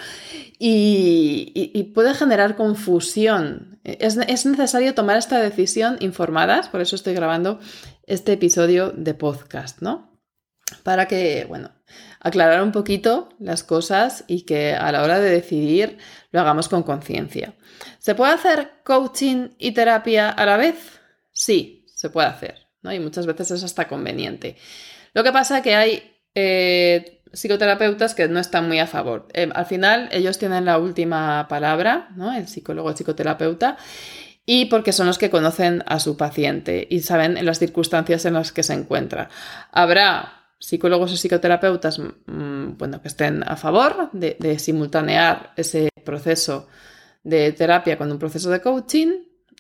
y, 0.59 1.93
puede 1.95 2.15
generar 2.15 2.57
confusión. 2.57 3.79
Es, 3.85 4.17
es, 4.17 4.47
necesario 4.47 4.95
tomar 4.95 5.17
esta 5.17 5.39
decisión 5.39 5.97
informadas, 6.01 6.69
por 6.69 6.81
eso 6.81 6.97
estoy 6.97 7.15
grabando 7.15 7.61
este 8.07 8.33
episodio 8.33 8.91
de 8.91 9.15
podcast, 9.15 9.83
¿no? 9.83 10.21
Para 10.83 11.07
que, 11.07 11.45
bueno, 11.49 11.71
aclarar 12.21 12.63
un 12.63 12.73
poquito 12.73 13.29
las 13.39 13.63
cosas 13.63 14.25
y 14.27 14.43
que 14.43 14.75
a 14.75 14.91
la 14.93 15.03
hora 15.03 15.21
de 15.21 15.31
decidir 15.31 15.99
lo 16.31 16.41
hagamos 16.41 16.69
con 16.69 16.83
conciencia. 16.83 17.55
¿Se 17.99 18.15
puede 18.15 18.33
hacer 18.33 18.83
coaching 18.85 19.51
y 19.59 19.73
terapia 19.73 20.31
a 20.31 20.47
la 20.47 20.57
vez? 20.57 21.01
Sí, 21.33 21.85
se 21.95 22.11
puede 22.11 22.29
hacer, 22.29 22.69
¿no? 22.83 22.93
Y 22.93 23.01
muchas 23.01 23.27
veces 23.27 23.51
es 23.51 23.63
hasta 23.63 23.89
conveniente. 23.89 24.57
Lo 25.13 25.23
que 25.23 25.33
pasa 25.33 25.59
es 25.59 25.63
que 25.63 25.75
hay 25.75 26.17
eh, 26.35 27.23
psicoterapeutas 27.33 28.15
que 28.15 28.29
no 28.29 28.41
están 28.41 28.67
muy 28.69 28.79
a 28.79 28.87
favor. 28.87 29.29
Eh, 29.33 29.49
al 29.55 29.67
final, 29.67 30.09
ellos 30.13 30.39
tienen 30.39 30.65
la 30.65 30.79
última 30.79 31.47
palabra, 31.49 32.09
¿no? 32.17 32.35
El 32.35 32.49
psicólogo, 32.49 32.91
el 32.91 32.97
psicoterapeuta, 32.97 33.77
y 34.47 34.67
porque 34.67 34.93
son 34.93 35.09
los 35.09 35.19
que 35.19 35.29
conocen 35.29 35.83
a 35.87 35.99
su 35.99 36.17
paciente 36.17 36.87
y 36.89 37.01
saben 37.01 37.45
las 37.45 37.59
circunstancias 37.59 38.25
en 38.25 38.35
las 38.35 38.53
que 38.53 38.63
se 38.63 38.73
encuentra. 38.73 39.29
Habrá 39.73 40.37
psicólogos 40.59 41.13
o 41.13 41.17
psicoterapeutas 41.17 41.99
mm, 41.99 42.79
bueno, 42.79 43.03
que 43.03 43.09
estén 43.09 43.43
a 43.43 43.57
favor 43.57 44.09
de, 44.13 44.59
simultanear 44.59 45.53
ese 45.57 45.91
proceso 46.05 46.69
de 47.25 47.53
terapia 47.53 47.99
con 47.99 48.11
un 48.11 48.19
proceso 48.19 48.49
de 48.51 48.61
coaching 48.61 49.09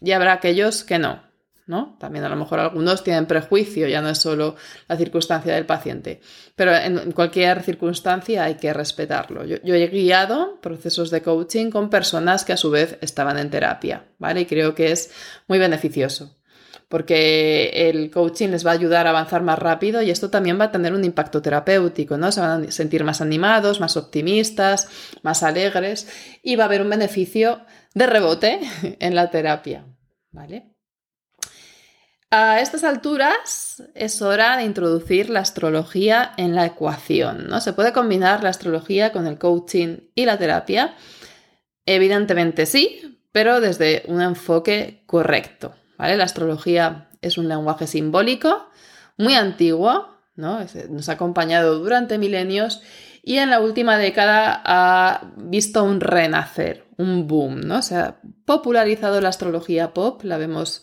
y 0.00 0.12
habrá 0.12 0.35
aquellos 0.35 0.85
que 0.85 0.99
no, 0.99 1.21
¿no? 1.66 1.96
También 1.99 2.25
a 2.25 2.28
lo 2.28 2.37
mejor 2.37 2.61
algunos 2.61 3.02
tienen 3.02 3.26
prejuicio, 3.26 3.88
ya 3.88 4.00
no 4.00 4.08
es 4.08 4.18
solo 4.18 4.54
la 4.88 4.96
circunstancia 4.96 5.54
del 5.54 5.66
paciente, 5.66 6.20
pero 6.54 6.75
en 6.75 7.12
cualquier 7.12 7.62
circunstancia 7.62 8.44
hay 8.44 8.54
que 8.54 8.73
respetarlo. 8.73 9.44
Yo, 9.44 9.56
yo, 9.64 9.75
he 9.75 9.88
guiado 9.88 10.61
procesos 10.61 11.11
de 11.11 11.23
coaching 11.23 11.70
con 11.70 11.90
personas 11.90 12.44
que 12.44 12.52
a 12.52 12.56
su 12.56 12.70
vez 12.70 12.99
estaban 13.00 13.38
en 13.38 13.50
terapia, 13.50 14.04
¿vale? 14.18 14.42
Y 14.42 14.46
creo 14.46 14.75
que 14.75 14.92
es 14.92 15.11
muy 15.49 15.58
beneficioso 15.58 16.37
porque 16.88 17.88
el 17.88 18.12
coaching 18.12 18.50
les 18.50 18.64
va 18.64 18.70
a 18.70 18.75
ayudar 18.75 19.08
a 19.08 19.11
avanzar 19.11 19.42
más 19.42 19.58
rápido 19.58 20.02
y 20.02 20.11
esto 20.11 20.30
también 20.30 20.61
va 20.61 20.66
a 20.66 20.70
tener 20.70 20.92
un 20.92 21.04
impacto 21.04 21.42
terapéutico, 21.42 22.16
¿no? 22.16 22.30
Se 22.30 22.40
van 22.40 22.64
a 22.64 22.70
sentir 22.70 23.02
más 23.02 23.20
animados, 23.20 23.80
más 23.80 23.96
optimistas, 23.96 24.88
más 25.23 25.42
alegres 25.42 26.08
y 26.44 26.54
va 26.54 26.64
a 26.64 26.66
haber 26.66 26.82
un 26.82 26.90
beneficio 26.90 27.62
de 27.94 28.06
rebote 28.06 28.61
en 29.00 29.14
la 29.16 29.30
terapia, 29.30 29.85
¿vale? 30.30 30.75
A 32.30 32.61
estas 32.61 32.83
alturas 32.83 33.83
es 33.95 34.21
hora 34.21 34.56
de 34.56 34.64
introducir 34.64 35.30
la 35.30 35.40
astrología 35.40 36.33
en 36.37 36.56
la 36.56 36.66
ecuación, 36.66 37.47
¿no? 37.47 37.61
Se 37.61 37.73
puede 37.73 37.92
combinar 37.92 38.42
la 38.42 38.50
astrología 38.50 39.12
con 39.12 39.26
el 39.28 39.38
coaching 39.38 39.99
y 40.14 40.25
la 40.25 40.37
terapia. 40.37 40.97
Evidentemente 41.87 42.66
sí, 42.66 43.21
pero 43.30 43.61
desde 43.61 44.02
un 44.09 44.21
enfoque 44.21 45.04
correcto. 45.06 45.75
La 45.99 46.25
astrología 46.25 47.11
es 47.23 47.38
un 47.38 47.49
lenguaje 47.49 47.87
simbólico 47.87 48.71
muy 49.16 49.35
antiguo, 49.35 50.09
¿no? 50.35 50.61
nos 50.90 51.09
ha 51.09 51.12
acompañado 51.12 51.78
durante 51.78 52.18
milenios 52.18 52.83
y 53.23 53.38
en 53.38 53.50
la 53.50 53.61
última 53.61 53.99
década 53.99 54.62
ha 54.64 55.33
visto 55.37 55.83
un 55.85 56.00
renacer, 56.00 56.87
un 56.99 57.26
boom, 57.26 57.61
¿no? 57.61 57.83
Se 57.83 57.97
ha 57.97 58.21
popularizado 58.45 59.21
la 59.21 59.30
astrología 59.30 59.95
pop, 59.95 60.23
la 60.23 60.38
vemos 60.38 60.83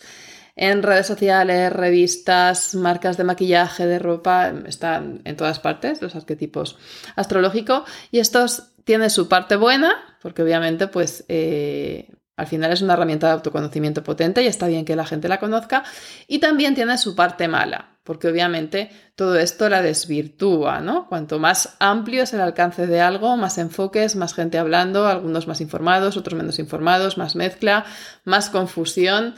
en 0.56 0.84
redes 0.84 1.08
sociales, 1.08 1.74
revistas, 1.74 2.76
marcas 2.76 3.18
de 3.18 3.24
maquillaje, 3.24 3.86
de 3.88 4.00
ropa, 4.00 4.54
están 4.68 5.22
en 5.26 5.36
todas 5.36 5.60
partes 5.60 6.02
los 6.02 6.16
arquetipos 6.16 6.78
astrológicos 7.16 7.84
y 8.12 8.20
estos 8.20 8.74
tienen 8.84 9.10
su 9.10 9.28
parte 9.28 9.56
buena, 9.56 10.18
porque 10.22 10.44
obviamente 10.44 10.88
pues 10.88 11.26
eh, 11.28 12.10
al 12.36 12.48
final 12.48 12.72
es 12.72 12.82
una 12.82 12.94
herramienta 12.94 13.28
de 13.28 13.34
autoconocimiento 13.34 14.04
potente 14.04 14.44
y 14.44 14.48
está 14.48 14.68
bien 14.68 14.86
que 14.86 14.96
la 14.96 15.06
gente 15.06 15.28
la 15.28 15.40
conozca. 15.40 15.84
Y 16.28 16.40
también 16.40 16.74
tiene 16.74 16.98
su 16.98 17.16
parte 17.16 17.48
mala, 17.48 17.98
porque 18.04 18.28
obviamente 18.28 18.90
todo 19.16 19.38
esto 19.38 19.70
la 19.70 19.82
desvirtúa, 19.82 20.82
¿no? 20.82 21.08
Cuanto 21.08 21.38
más 21.38 21.76
amplio 21.80 22.24
es 22.24 22.34
el 22.34 22.42
alcance 22.42 22.88
de 22.88 23.02
algo, 23.02 23.38
más 23.38 23.60
enfoques, 23.60 24.16
más 24.16 24.34
gente 24.34 24.58
hablando, 24.58 25.08
algunos 25.08 25.48
más 25.48 25.62
informados, 25.62 26.18
otros 26.18 26.36
menos 26.36 26.58
informados, 26.58 27.18
más 27.18 27.36
mezcla, 27.36 27.86
más 28.26 28.50
confusión 28.50 29.36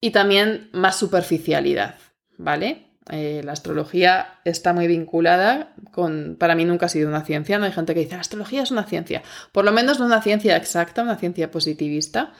y 0.00 0.10
también 0.10 0.70
más 0.72 0.96
superficialidad, 0.96 1.96
¿vale? 2.36 2.88
Eh, 3.10 3.40
la 3.42 3.52
astrología 3.52 4.40
está 4.44 4.74
muy 4.74 4.86
vinculada 4.86 5.74
con, 5.92 6.36
para 6.38 6.54
mí 6.54 6.66
nunca 6.66 6.86
ha 6.86 6.90
sido 6.90 7.08
una 7.08 7.24
ciencia, 7.24 7.58
no 7.58 7.64
hay 7.64 7.72
gente 7.72 7.94
que 7.94 8.00
dice, 8.00 8.16
la 8.16 8.20
astrología 8.20 8.62
es 8.62 8.70
una 8.70 8.84
ciencia, 8.84 9.22
por 9.50 9.64
lo 9.64 9.72
menos 9.72 9.98
no 9.98 10.04
una 10.04 10.20
ciencia 10.20 10.56
exacta, 10.56 11.02
una 11.02 11.16
ciencia 11.16 11.50
positivista, 11.50 12.34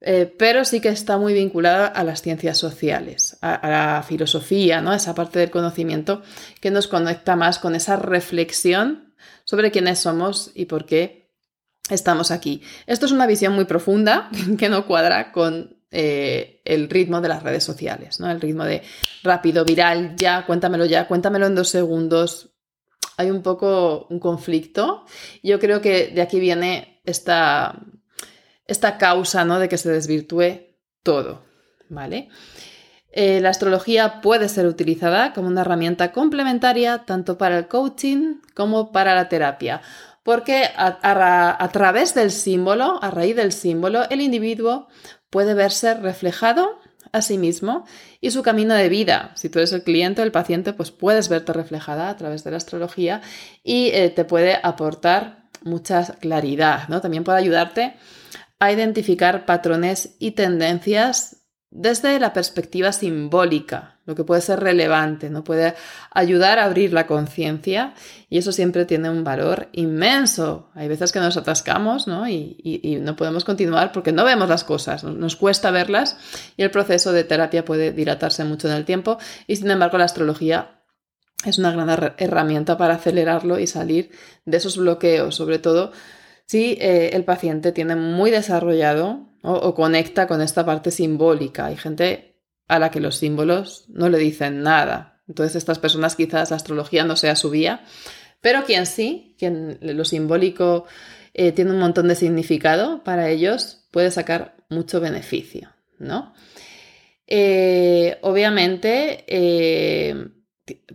eh, 0.00 0.34
pero 0.38 0.64
sí 0.64 0.80
que 0.80 0.88
está 0.88 1.18
muy 1.18 1.34
vinculada 1.34 1.86
a 1.86 2.02
las 2.02 2.22
ciencias 2.22 2.56
sociales, 2.56 3.36
a, 3.42 3.68
la 3.68 4.02
filosofía, 4.02 4.80
¿no? 4.80 4.94
esa 4.94 5.14
parte 5.14 5.38
del 5.38 5.50
conocimiento 5.50 6.22
que 6.60 6.70
nos 6.70 6.88
conecta 6.88 7.36
más 7.36 7.58
con 7.58 7.74
esa 7.74 7.96
reflexión 7.96 9.14
sobre 9.44 9.70
quiénes 9.70 9.98
somos 9.98 10.52
y 10.54 10.64
por 10.64 10.86
qué 10.86 11.30
estamos 11.90 12.30
aquí. 12.30 12.62
Esto 12.86 13.04
es 13.04 13.12
una 13.12 13.26
visión 13.26 13.52
muy 13.52 13.66
profunda 13.66 14.30
que 14.58 14.70
no 14.70 14.86
cuadra 14.86 15.32
con 15.32 15.79
eh, 15.90 16.62
el 16.64 16.88
ritmo 16.88 17.20
de 17.20 17.28
las 17.28 17.42
redes 17.42 17.64
sociales, 17.64 18.20
¿no? 18.20 18.30
El 18.30 18.40
ritmo 18.40 18.64
de 18.64 18.82
rápido, 19.22 19.64
viral, 19.64 20.14
ya, 20.16 20.46
cuéntamelo 20.46 20.86
ya, 20.86 21.08
cuéntamelo 21.08 21.46
en 21.46 21.54
dos 21.54 21.68
segundos. 21.68 22.54
Hay 23.16 23.30
un 23.30 23.42
poco 23.42 24.06
un 24.08 24.20
conflicto. 24.20 25.04
Yo 25.42 25.58
creo 25.58 25.80
que 25.80 26.08
de 26.08 26.22
aquí 26.22 26.38
viene 26.40 27.00
esta, 27.04 27.80
esta 28.66 28.98
causa, 28.98 29.44
¿no? 29.44 29.58
De 29.58 29.68
que 29.68 29.78
se 29.78 29.90
desvirtúe 29.90 30.76
todo, 31.02 31.44
¿vale? 31.88 32.28
Eh, 33.12 33.40
la 33.40 33.48
astrología 33.48 34.20
puede 34.20 34.48
ser 34.48 34.66
utilizada 34.66 35.32
como 35.32 35.48
una 35.48 35.62
herramienta 35.62 36.12
complementaria 36.12 37.04
tanto 37.04 37.36
para 37.36 37.58
el 37.58 37.66
coaching 37.66 38.36
como 38.54 38.92
para 38.92 39.16
la 39.16 39.28
terapia, 39.28 39.82
porque 40.22 40.68
a, 40.76 41.68
través 41.72 42.14
del 42.14 42.30
símbolo, 42.30 43.02
a 43.02 43.10
raíz 43.10 43.34
del 43.34 43.50
símbolo, 43.52 44.08
el 44.10 44.20
individuo 44.20 44.86
puede 45.30 45.54
verse 45.54 45.94
reflejado 45.94 46.78
a 47.12 47.22
sí 47.22 47.38
mismo 47.38 47.86
y 48.20 48.30
su 48.30 48.42
camino 48.42 48.74
de 48.74 48.88
vida. 48.88 49.32
Si 49.34 49.48
tú 49.48 49.58
eres 49.58 49.72
el 49.72 49.82
cliente 49.82 50.20
o 50.20 50.24
el 50.24 50.32
paciente, 50.32 50.72
pues 50.72 50.90
puedes 50.90 51.28
verte 51.28 51.52
reflejada 51.52 52.10
a 52.10 52.16
través 52.16 52.44
de 52.44 52.50
la 52.50 52.58
astrología 52.58 53.22
y 53.64 53.88
eh, 53.88 54.10
te 54.10 54.24
puede 54.24 54.58
aportar 54.62 55.48
mucha 55.62 56.04
claridad, 56.20 56.88
¿no? 56.88 57.00
También 57.00 57.24
puede 57.24 57.38
ayudarte 57.38 57.94
a 58.58 58.72
identificar 58.72 59.46
patrones 59.46 60.16
y 60.18 60.32
tendencias 60.32 61.39
desde 61.72 62.18
la 62.18 62.32
perspectiva 62.32 62.90
simbólica, 62.90 64.00
lo 64.04 64.16
que 64.16 64.24
puede 64.24 64.40
ser 64.40 64.58
relevante, 64.58 65.30
no 65.30 65.44
puede 65.44 65.74
ayudar 66.10 66.58
a 66.58 66.64
abrir 66.64 66.92
la 66.92 67.06
conciencia 67.06 67.94
y 68.28 68.38
eso 68.38 68.50
siempre 68.50 68.86
tiene 68.86 69.08
un 69.08 69.22
valor 69.22 69.68
inmenso. 69.72 70.68
Hay 70.74 70.88
veces 70.88 71.12
que 71.12 71.20
nos 71.20 71.36
atascamos 71.36 72.08
¿no? 72.08 72.28
Y, 72.28 72.98
no 73.00 73.14
podemos 73.14 73.44
continuar 73.44 73.92
porque 73.92 74.10
no 74.10 74.24
vemos 74.24 74.48
las 74.48 74.64
cosas, 74.64 75.04
nos 75.04 75.36
cuesta 75.36 75.70
verlas 75.70 76.16
y 76.56 76.64
el 76.64 76.72
proceso 76.72 77.12
de 77.12 77.22
terapia 77.22 77.64
puede 77.64 77.92
dilatarse 77.92 78.44
mucho 78.44 78.68
en 78.68 78.74
el 78.74 78.84
tiempo 78.84 79.18
y 79.46 79.56
sin 79.56 79.70
embargo 79.70 79.96
la 79.96 80.04
astrología 80.04 80.82
es 81.44 81.58
una 81.58 81.70
gran 81.70 82.14
herramienta 82.18 82.76
para 82.76 82.94
acelerarlo 82.94 83.60
y 83.60 83.66
salir 83.68 84.10
de 84.44 84.56
esos 84.56 84.76
bloqueos, 84.76 85.36
sobre 85.36 85.60
todo 85.60 85.92
si 86.46 86.76
eh, 86.80 87.10
el 87.12 87.24
paciente 87.24 87.70
tiene 87.70 87.94
muy 87.94 88.32
desarrollado 88.32 89.29
o 89.42 89.74
conecta 89.74 90.26
con 90.26 90.40
esta 90.42 90.64
parte 90.66 90.90
simbólica. 90.90 91.66
Hay 91.66 91.76
gente 91.76 92.30
a 92.68 92.78
la 92.78 92.90
que 92.90 93.00
los 93.00 93.16
símbolos 93.16 93.84
no 93.88 94.08
le 94.08 94.18
dicen 94.18 94.62
nada. 94.62 95.22
Entonces 95.26 95.56
estas 95.56 95.78
personas 95.78 96.16
quizás 96.16 96.50
la 96.50 96.56
astrología 96.56 97.04
no 97.04 97.16
sea 97.16 97.36
su 97.36 97.50
vía, 97.50 97.84
pero 98.40 98.64
quien 98.64 98.86
sí, 98.86 99.34
quien 99.38 99.78
lo 99.80 100.04
simbólico 100.04 100.86
eh, 101.34 101.52
tiene 101.52 101.72
un 101.72 101.78
montón 101.78 102.08
de 102.08 102.14
significado 102.14 103.02
para 103.02 103.28
ellos, 103.28 103.86
puede 103.90 104.10
sacar 104.10 104.56
mucho 104.68 105.00
beneficio, 105.00 105.70
¿no? 105.98 106.32
Eh, 107.26 108.18
obviamente, 108.22 109.24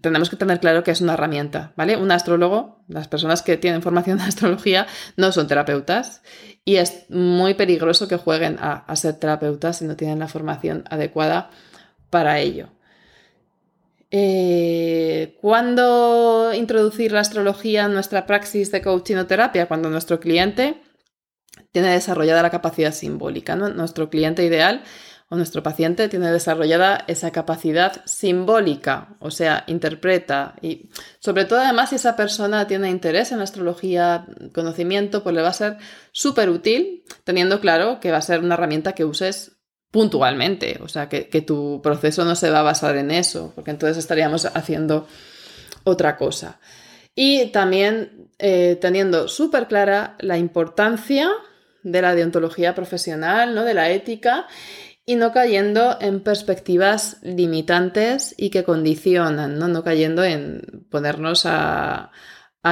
tenemos 0.02 0.30
que 0.30 0.36
tener 0.36 0.60
claro 0.60 0.84
que 0.84 0.92
es 0.92 1.02
una 1.02 1.14
herramienta, 1.14 1.74
¿vale? 1.76 1.98
Un 1.98 2.12
astrólogo, 2.12 2.80
las 2.88 3.08
personas 3.08 3.42
que 3.42 3.58
tienen 3.58 3.82
formación 3.82 4.18
de 4.20 4.24
astrología 4.24 4.88
no 5.18 5.32
son 5.32 5.48
terapeutas 5.48 6.22
y 6.64 6.78
es 6.78 7.06
muy 7.10 7.54
peligroso 7.54 8.08
que 8.08 8.18
jueguen 8.18 8.58
a, 8.60 8.96
ser 8.96 9.16
terapeutas 9.16 9.78
si 9.78 9.86
no 9.86 9.96
tienen 9.96 10.20
la 10.20 10.28
formación 10.28 10.84
adecuada 10.90 11.50
para 12.10 12.40
ello. 12.40 12.70
Eh, 14.12 15.38
¿Cuándo 15.42 16.54
introducir 16.54 17.12
la 17.12 17.20
astrología 17.20 17.86
en 17.86 17.94
nuestra 17.94 18.26
praxis 18.26 18.72
de 18.72 18.82
coaching 18.82 19.18
o 19.18 19.26
terapia? 19.26 19.68
Cuando 19.68 19.90
nuestro 19.90 20.20
cliente 20.20 20.82
tiene 21.72 21.90
desarrollada 21.90 22.42
la 22.42 22.52
capacidad 22.52 22.94
simbólica. 22.94 23.56
Nuestro 23.56 24.10
cliente 24.10 24.44
ideal 24.44 24.84
o 25.30 25.36
nuestro 25.36 25.64
paciente 25.64 26.08
tiene 26.08 26.32
desarrollada 26.32 27.04
esa 27.08 27.32
capacidad 27.32 28.04
simbólica, 28.06 29.16
o 29.20 29.32
sea, 29.32 29.64
interpreta 29.68 30.56
y 30.62 30.90
sobre 31.20 31.46
todo 31.46 31.60
además 31.60 31.90
si 31.90 31.96
esa 31.96 32.16
persona 32.16 32.68
tiene 32.68 32.90
interés 32.90 33.32
en 33.32 33.42
astrología, 33.42 34.28
conocimiento, 34.54 35.24
pues 35.24 35.36
le 35.36 35.42
va 35.42 35.50
a 35.50 35.54
ser 35.54 35.78
súper 36.12 36.50
útil 36.50 37.04
teniendo 37.24 37.60
claro 37.60 38.00
que 38.00 38.12
va 38.12 38.18
a 38.18 38.22
ser 38.22 38.42
una 38.42 38.54
herramienta 38.54 38.94
que 38.94 39.06
uses 39.06 39.54
puntualmente, 39.90 40.78
o 40.82 40.90
sea, 40.90 41.08
que, 41.08 41.24
tu 41.42 41.80
proceso 41.82 42.26
no 42.26 42.36
se 42.36 42.50
va 42.50 42.60
a 42.60 42.64
basar 42.64 42.98
en 42.98 43.12
eso, 43.12 43.54
porque 43.56 43.72
entonces 43.72 43.98
estaríamos 43.98 44.46
haciendo 44.46 45.08
otra 45.86 46.18
cosa. 46.18 46.60
Y 47.16 47.46
también 47.48 48.30
eh, 48.38 48.78
teniendo 48.82 49.30
súper 49.30 49.68
clara 49.68 50.18
la 50.20 50.38
importancia 50.38 51.32
de 51.82 52.02
la 52.02 52.14
deontología 52.14 52.76
profesional, 52.76 53.56
¿no? 53.56 53.64
de 53.64 53.74
la 53.74 53.90
ética 53.90 54.48
y 55.06 55.16
no 55.16 55.32
cayendo 55.32 55.98
en 56.02 56.22
perspectivas 56.22 57.18
limitantes 57.22 58.34
y 58.38 58.50
que 58.50 58.64
condicionan, 58.64 59.60
no, 59.60 59.68
no 59.68 59.84
cayendo 59.84 60.24
en 60.24 60.86
ponernos 60.90 61.46
a, 61.46 62.12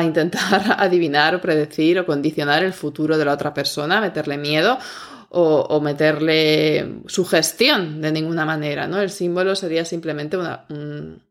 intentar 0.04 0.76
adivinar 0.80 1.36
o 1.36 1.42
predecir 1.42 2.00
o 2.00 2.06
condicionar 2.06 2.64
el 2.64 2.74
futuro 2.74 3.18
de 3.18 3.26
la 3.26 3.34
otra 3.34 3.54
persona, 3.54 4.02
meterle 4.02 4.38
miedo 4.38 4.80
o, 5.30 5.80
meterle 5.82 7.02
sugestión 7.08 8.02
de 8.02 8.12
ninguna 8.12 8.46
manera. 8.46 8.88
¿no? 8.88 9.00
El 9.00 9.12
símbolo 9.12 9.56
sería 9.56 9.86
simplemente 9.86 10.38
un, 10.38 11.22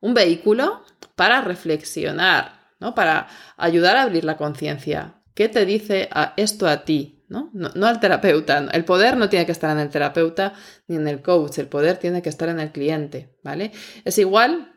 un, 0.00 0.14
vehículo 0.14 0.82
para 1.14 1.40
reflexionar, 1.40 2.60
¿no? 2.78 2.94
para 2.94 3.28
ayudar 3.56 3.96
a 3.96 4.02
abrir 4.02 4.24
la 4.24 4.36
conciencia. 4.36 5.14
¿Qué 5.34 5.48
te 5.48 5.64
dice 5.64 6.08
a 6.10 6.34
esto 6.36 6.66
a 6.66 6.84
ti? 6.84 7.19
¿No? 7.30 7.50
al 7.86 8.00
terapeuta. 8.00 8.68
El 8.72 8.84
poder 8.84 9.16
no 9.16 9.28
tiene 9.28 9.46
que 9.46 9.52
estar 9.52 9.70
en 9.70 9.78
el 9.78 9.88
terapeuta 9.88 10.52
ni 10.88 10.96
en 10.96 11.08
el 11.08 11.22
coach, 11.22 11.58
el 11.58 11.68
poder 11.68 11.96
tiene 11.96 12.20
que 12.20 12.28
estar 12.28 12.48
en 12.48 12.60
el 12.60 12.72
cliente, 12.72 13.36
¿vale? 13.42 13.72
Es 14.04 14.18
igual 14.18 14.74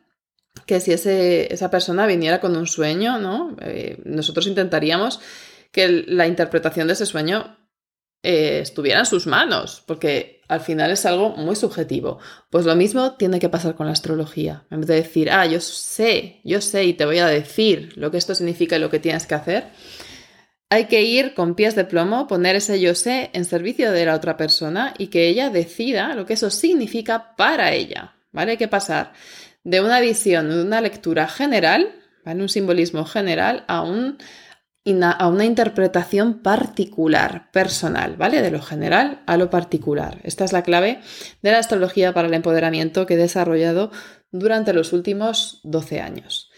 que 0.65 0.79
si 0.79 0.93
esa 0.93 1.69
persona 1.69 2.05
viniera 2.05 2.39
con 2.39 2.55
un 2.55 2.67
sueño, 2.67 3.19
¿no? 3.19 3.57
Eh, 3.59 4.01
nosotros 4.05 4.47
intentaríamos 4.47 5.19
que 5.71 6.05
la 6.07 6.27
interpretación 6.27 6.87
de 6.87 6.93
ese 6.93 7.07
sueño 7.07 7.57
eh, 8.21 8.59
estuviera 8.61 8.99
en 8.99 9.05
sus 9.05 9.27
manos, 9.27 9.83
porque 9.85 10.41
al 10.47 10.61
final 10.61 10.91
es 10.91 11.05
algo 11.05 11.31
muy 11.31 11.55
subjetivo. 11.55 12.19
Pues 12.49 12.65
lo 12.65 12.75
mismo 12.75 13.15
tiene 13.15 13.39
que 13.39 13.49
pasar 13.49 13.75
con 13.75 13.87
la 13.87 13.93
astrología. 13.93 14.65
En 14.69 14.81
vez 14.81 14.87
de 14.87 14.95
decir, 14.95 15.31
ah, 15.31 15.45
yo 15.45 15.59
sé, 15.59 16.39
yo 16.43 16.61
sé 16.61 16.85
y 16.85 16.93
te 16.93 17.05
voy 17.05 17.19
a 17.19 17.25
decir 17.25 17.93
lo 17.97 18.11
que 18.11 18.17
esto 18.17 18.35
significa 18.35 18.77
y 18.77 18.79
lo 18.79 18.89
que 18.89 18.99
tienes 18.99 19.25
que 19.25 19.35
hacer, 19.35 19.71
hay 20.73 20.85
que 20.85 21.03
ir 21.03 21.35
con 21.35 21.55
pies 21.55 21.75
de 21.75 21.85
plomo, 21.85 22.27
poner 22.27 22.55
ese 22.55 22.79
yo 22.79 22.95
sé 22.95 23.29
en 23.33 23.45
servicio 23.45 23.91
de 23.91 24.05
la 24.05 24.15
otra 24.15 24.37
persona 24.37 24.93
y 24.97 25.07
que 25.07 25.27
ella 25.27 25.49
decida 25.49 26.15
lo 26.15 26.25
que 26.25 26.33
eso 26.33 26.49
significa 26.49 27.35
para 27.35 27.71
ella. 27.73 28.15
¿Vale? 28.31 28.51
Hay 28.51 28.57
que 28.57 28.67
pasar 28.67 29.13
de 29.63 29.81
una 29.81 29.99
visión, 29.99 30.49
de 30.49 30.63
una 30.63 30.81
lectura 30.81 31.27
general, 31.27 31.93
¿vale? 32.25 32.41
Un 32.41 32.49
simbolismo 32.49 33.05
general 33.05 33.63
a, 33.67 33.77
a 33.81 35.27
una 35.27 35.45
interpretación 35.45 36.39
particular, 36.39 37.51
personal, 37.51 38.15
¿vale? 38.17 38.41
De 38.41 38.49
lo 38.49 38.61
general 38.61 39.21
a 39.27 39.37
lo 39.37 39.51
particular. 39.51 40.19
Esta 40.23 40.43
es 40.43 40.53
la 40.53 40.63
clave 40.63 41.01
de 41.43 41.51
la 41.51 41.59
astrología 41.59 42.13
para 42.13 42.27
el 42.27 42.33
empoderamiento 42.33 43.05
que 43.05 43.13
he 43.13 43.17
desarrollado 43.17 43.91
durante 44.31 44.73
los 44.73 44.91
últimos 44.91 45.59
12 45.63 46.01
años. 46.01 46.49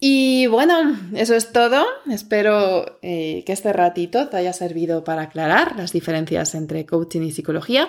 Y 0.00 0.46
bueno, 0.46 0.96
eso 1.14 1.34
es 1.34 1.52
todo. 1.52 1.84
Espero 2.10 2.98
eh, 3.02 3.42
que 3.44 3.52
este 3.52 3.72
ratito 3.72 4.28
te 4.28 4.36
haya 4.36 4.52
servido 4.52 5.02
para 5.02 5.22
aclarar 5.22 5.76
las 5.76 5.92
diferencias 5.92 6.54
entre 6.54 6.86
coaching 6.86 7.22
y 7.22 7.32
psicología. 7.32 7.88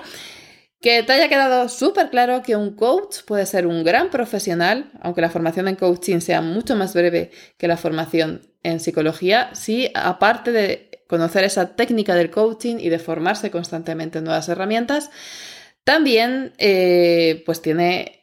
Que 0.82 1.04
te 1.04 1.12
haya 1.12 1.28
quedado 1.28 1.68
súper 1.70 2.10
claro 2.10 2.42
que 2.42 2.56
un 2.56 2.74
coach 2.76 3.18
puede 3.28 3.46
ser 3.46 3.68
un 3.68 3.84
gran 3.84 4.10
profesional, 4.10 4.92
aunque 5.02 5.22
la 5.22 5.30
formación 5.30 5.68
en 5.68 5.76
coaching 5.76 6.20
sea 6.20 6.42
mucho 6.42 6.76
más 6.76 6.94
breve 6.94 7.32
que 7.58 7.68
la 7.68 7.76
formación 7.78 8.42
en 8.64 8.80
psicología, 8.80 9.50
si 9.54 9.92
aparte 9.94 10.52
de 10.52 11.04
conocer 11.08 11.44
esa 11.44 11.76
técnica 11.76 12.16
del 12.16 12.30
coaching 12.30 12.78
y 12.80 12.90
de 12.90 13.00
formarse 13.00 13.52
constantemente 13.52 14.20
en 14.20 14.26
nuevas 14.26 14.48
herramientas, 14.48 15.12
también 15.84 16.54
eh, 16.60 17.44
pues 17.46 17.62
tiene 17.62 18.19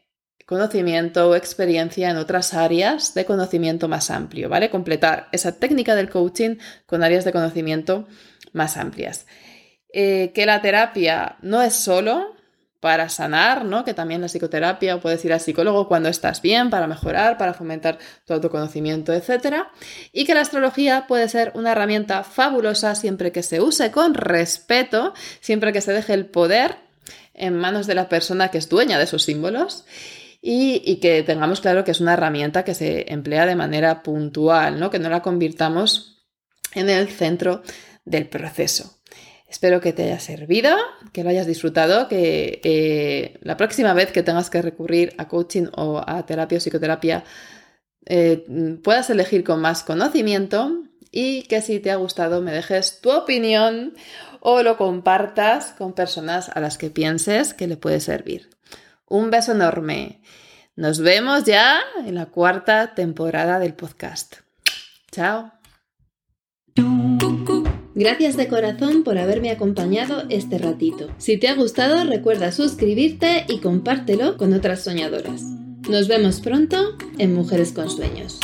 conocimiento 0.46 1.28
o 1.28 1.34
experiencia 1.34 2.08
en 2.08 2.16
otras 2.16 2.54
áreas 2.54 3.14
de 3.14 3.24
conocimiento 3.24 3.88
más 3.88 4.10
amplio, 4.10 4.48
¿vale? 4.48 4.70
Completar 4.70 5.28
esa 5.32 5.58
técnica 5.58 5.96
del 5.96 6.08
coaching 6.08 6.56
con 6.86 7.02
áreas 7.02 7.24
de 7.24 7.32
conocimiento 7.32 8.06
más 8.52 8.76
amplias. 8.76 9.26
Eh, 9.92 10.30
que 10.34 10.46
la 10.46 10.62
terapia 10.62 11.36
no 11.42 11.62
es 11.62 11.74
solo 11.74 12.36
para 12.78 13.08
sanar, 13.08 13.64
¿no? 13.64 13.84
Que 13.84 13.94
también 13.94 14.20
la 14.20 14.28
psicoterapia 14.28 14.94
o 14.94 15.00
puedes 15.00 15.24
ir 15.24 15.32
al 15.32 15.40
psicólogo 15.40 15.88
cuando 15.88 16.08
estás 16.08 16.40
bien 16.40 16.70
para 16.70 16.86
mejorar, 16.86 17.38
para 17.38 17.52
fomentar 17.52 17.98
tu 18.24 18.32
autoconocimiento, 18.32 19.12
etc. 19.12 19.64
Y 20.12 20.26
que 20.26 20.34
la 20.34 20.42
astrología 20.42 21.06
puede 21.08 21.28
ser 21.28 21.50
una 21.54 21.72
herramienta 21.72 22.22
fabulosa 22.22 22.94
siempre 22.94 23.32
que 23.32 23.42
se 23.42 23.60
use 23.60 23.90
con 23.90 24.14
respeto, 24.14 25.12
siempre 25.40 25.72
que 25.72 25.80
se 25.80 25.92
deje 25.92 26.14
el 26.14 26.26
poder 26.26 26.76
en 27.34 27.56
manos 27.56 27.88
de 27.88 27.96
la 27.96 28.08
persona 28.08 28.48
que 28.48 28.58
es 28.58 28.68
dueña 28.68 28.98
de 28.98 29.04
esos 29.04 29.24
símbolos 29.24 29.84
y, 30.48 30.96
que 31.00 31.24
tengamos 31.24 31.60
claro 31.60 31.82
que 31.82 31.90
es 31.90 32.00
una 32.00 32.12
herramienta 32.12 32.64
que 32.64 32.74
se 32.74 33.12
emplea 33.12 33.46
de 33.46 33.56
manera 33.56 34.04
puntual, 34.04 34.78
¿no? 34.78 34.90
que 34.90 35.00
no 35.00 35.08
la 35.08 35.20
convirtamos 35.20 36.24
en 36.72 36.88
el 36.88 37.08
centro 37.08 37.62
del 38.04 38.28
proceso. 38.28 39.00
Espero 39.48 39.80
que 39.80 39.92
te 39.92 40.04
haya 40.04 40.20
servido, 40.20 40.76
que 41.12 41.24
lo 41.24 41.30
hayas 41.30 41.48
disfrutado, 41.48 42.06
que 42.06 43.40
la 43.42 43.56
próxima 43.56 43.92
vez 43.92 44.12
que 44.12 44.22
tengas 44.22 44.48
que 44.48 44.62
recurrir 44.62 45.14
a 45.18 45.26
coaching 45.26 45.66
o 45.76 46.00
a 46.06 46.24
terapia 46.26 46.58
o 46.58 46.60
psicoterapia 46.60 47.24
eh, 48.04 48.44
puedas 48.84 49.10
elegir 49.10 49.42
con 49.42 49.60
más 49.60 49.82
conocimiento 49.82 50.84
y 51.10 51.42
que 51.42 51.60
si 51.60 51.80
te 51.80 51.90
ha 51.90 51.96
gustado 51.96 52.40
me 52.40 52.52
dejes 52.52 53.00
tu 53.00 53.10
opinión 53.10 53.94
o 54.38 54.62
lo 54.62 54.76
compartas 54.76 55.72
con 55.72 55.92
personas 55.92 56.50
a 56.50 56.60
las 56.60 56.78
que 56.78 56.90
pienses 56.90 57.52
que 57.52 57.66
le 57.66 57.76
puede 57.76 57.98
servir. 57.98 58.55
Un 59.08 59.30
beso 59.30 59.52
enorme. 59.52 60.20
Nos 60.74 61.00
vemos 61.00 61.44
ya 61.44 61.80
en 62.04 62.14
la 62.14 62.26
cuarta 62.26 62.94
temporada 62.94 63.58
del 63.58 63.74
podcast. 63.74 64.36
Chao. 65.10 65.52
Gracias 67.94 68.36
de 68.36 68.48
corazón 68.48 69.04
por 69.04 69.16
haberme 69.16 69.50
acompañado 69.50 70.24
este 70.28 70.58
ratito. 70.58 71.08
Si 71.16 71.38
te 71.38 71.48
ha 71.48 71.54
gustado, 71.54 72.04
recuerda 72.04 72.52
suscribirte 72.52 73.46
y 73.48 73.60
compártelo 73.60 74.36
con 74.36 74.52
otras 74.52 74.84
soñadoras. 74.84 75.42
Nos 75.88 76.08
vemos 76.08 76.40
pronto 76.40 76.98
en 77.16 77.34
Mujeres 77.34 77.72
con 77.72 77.88
Sueños. 77.88 78.40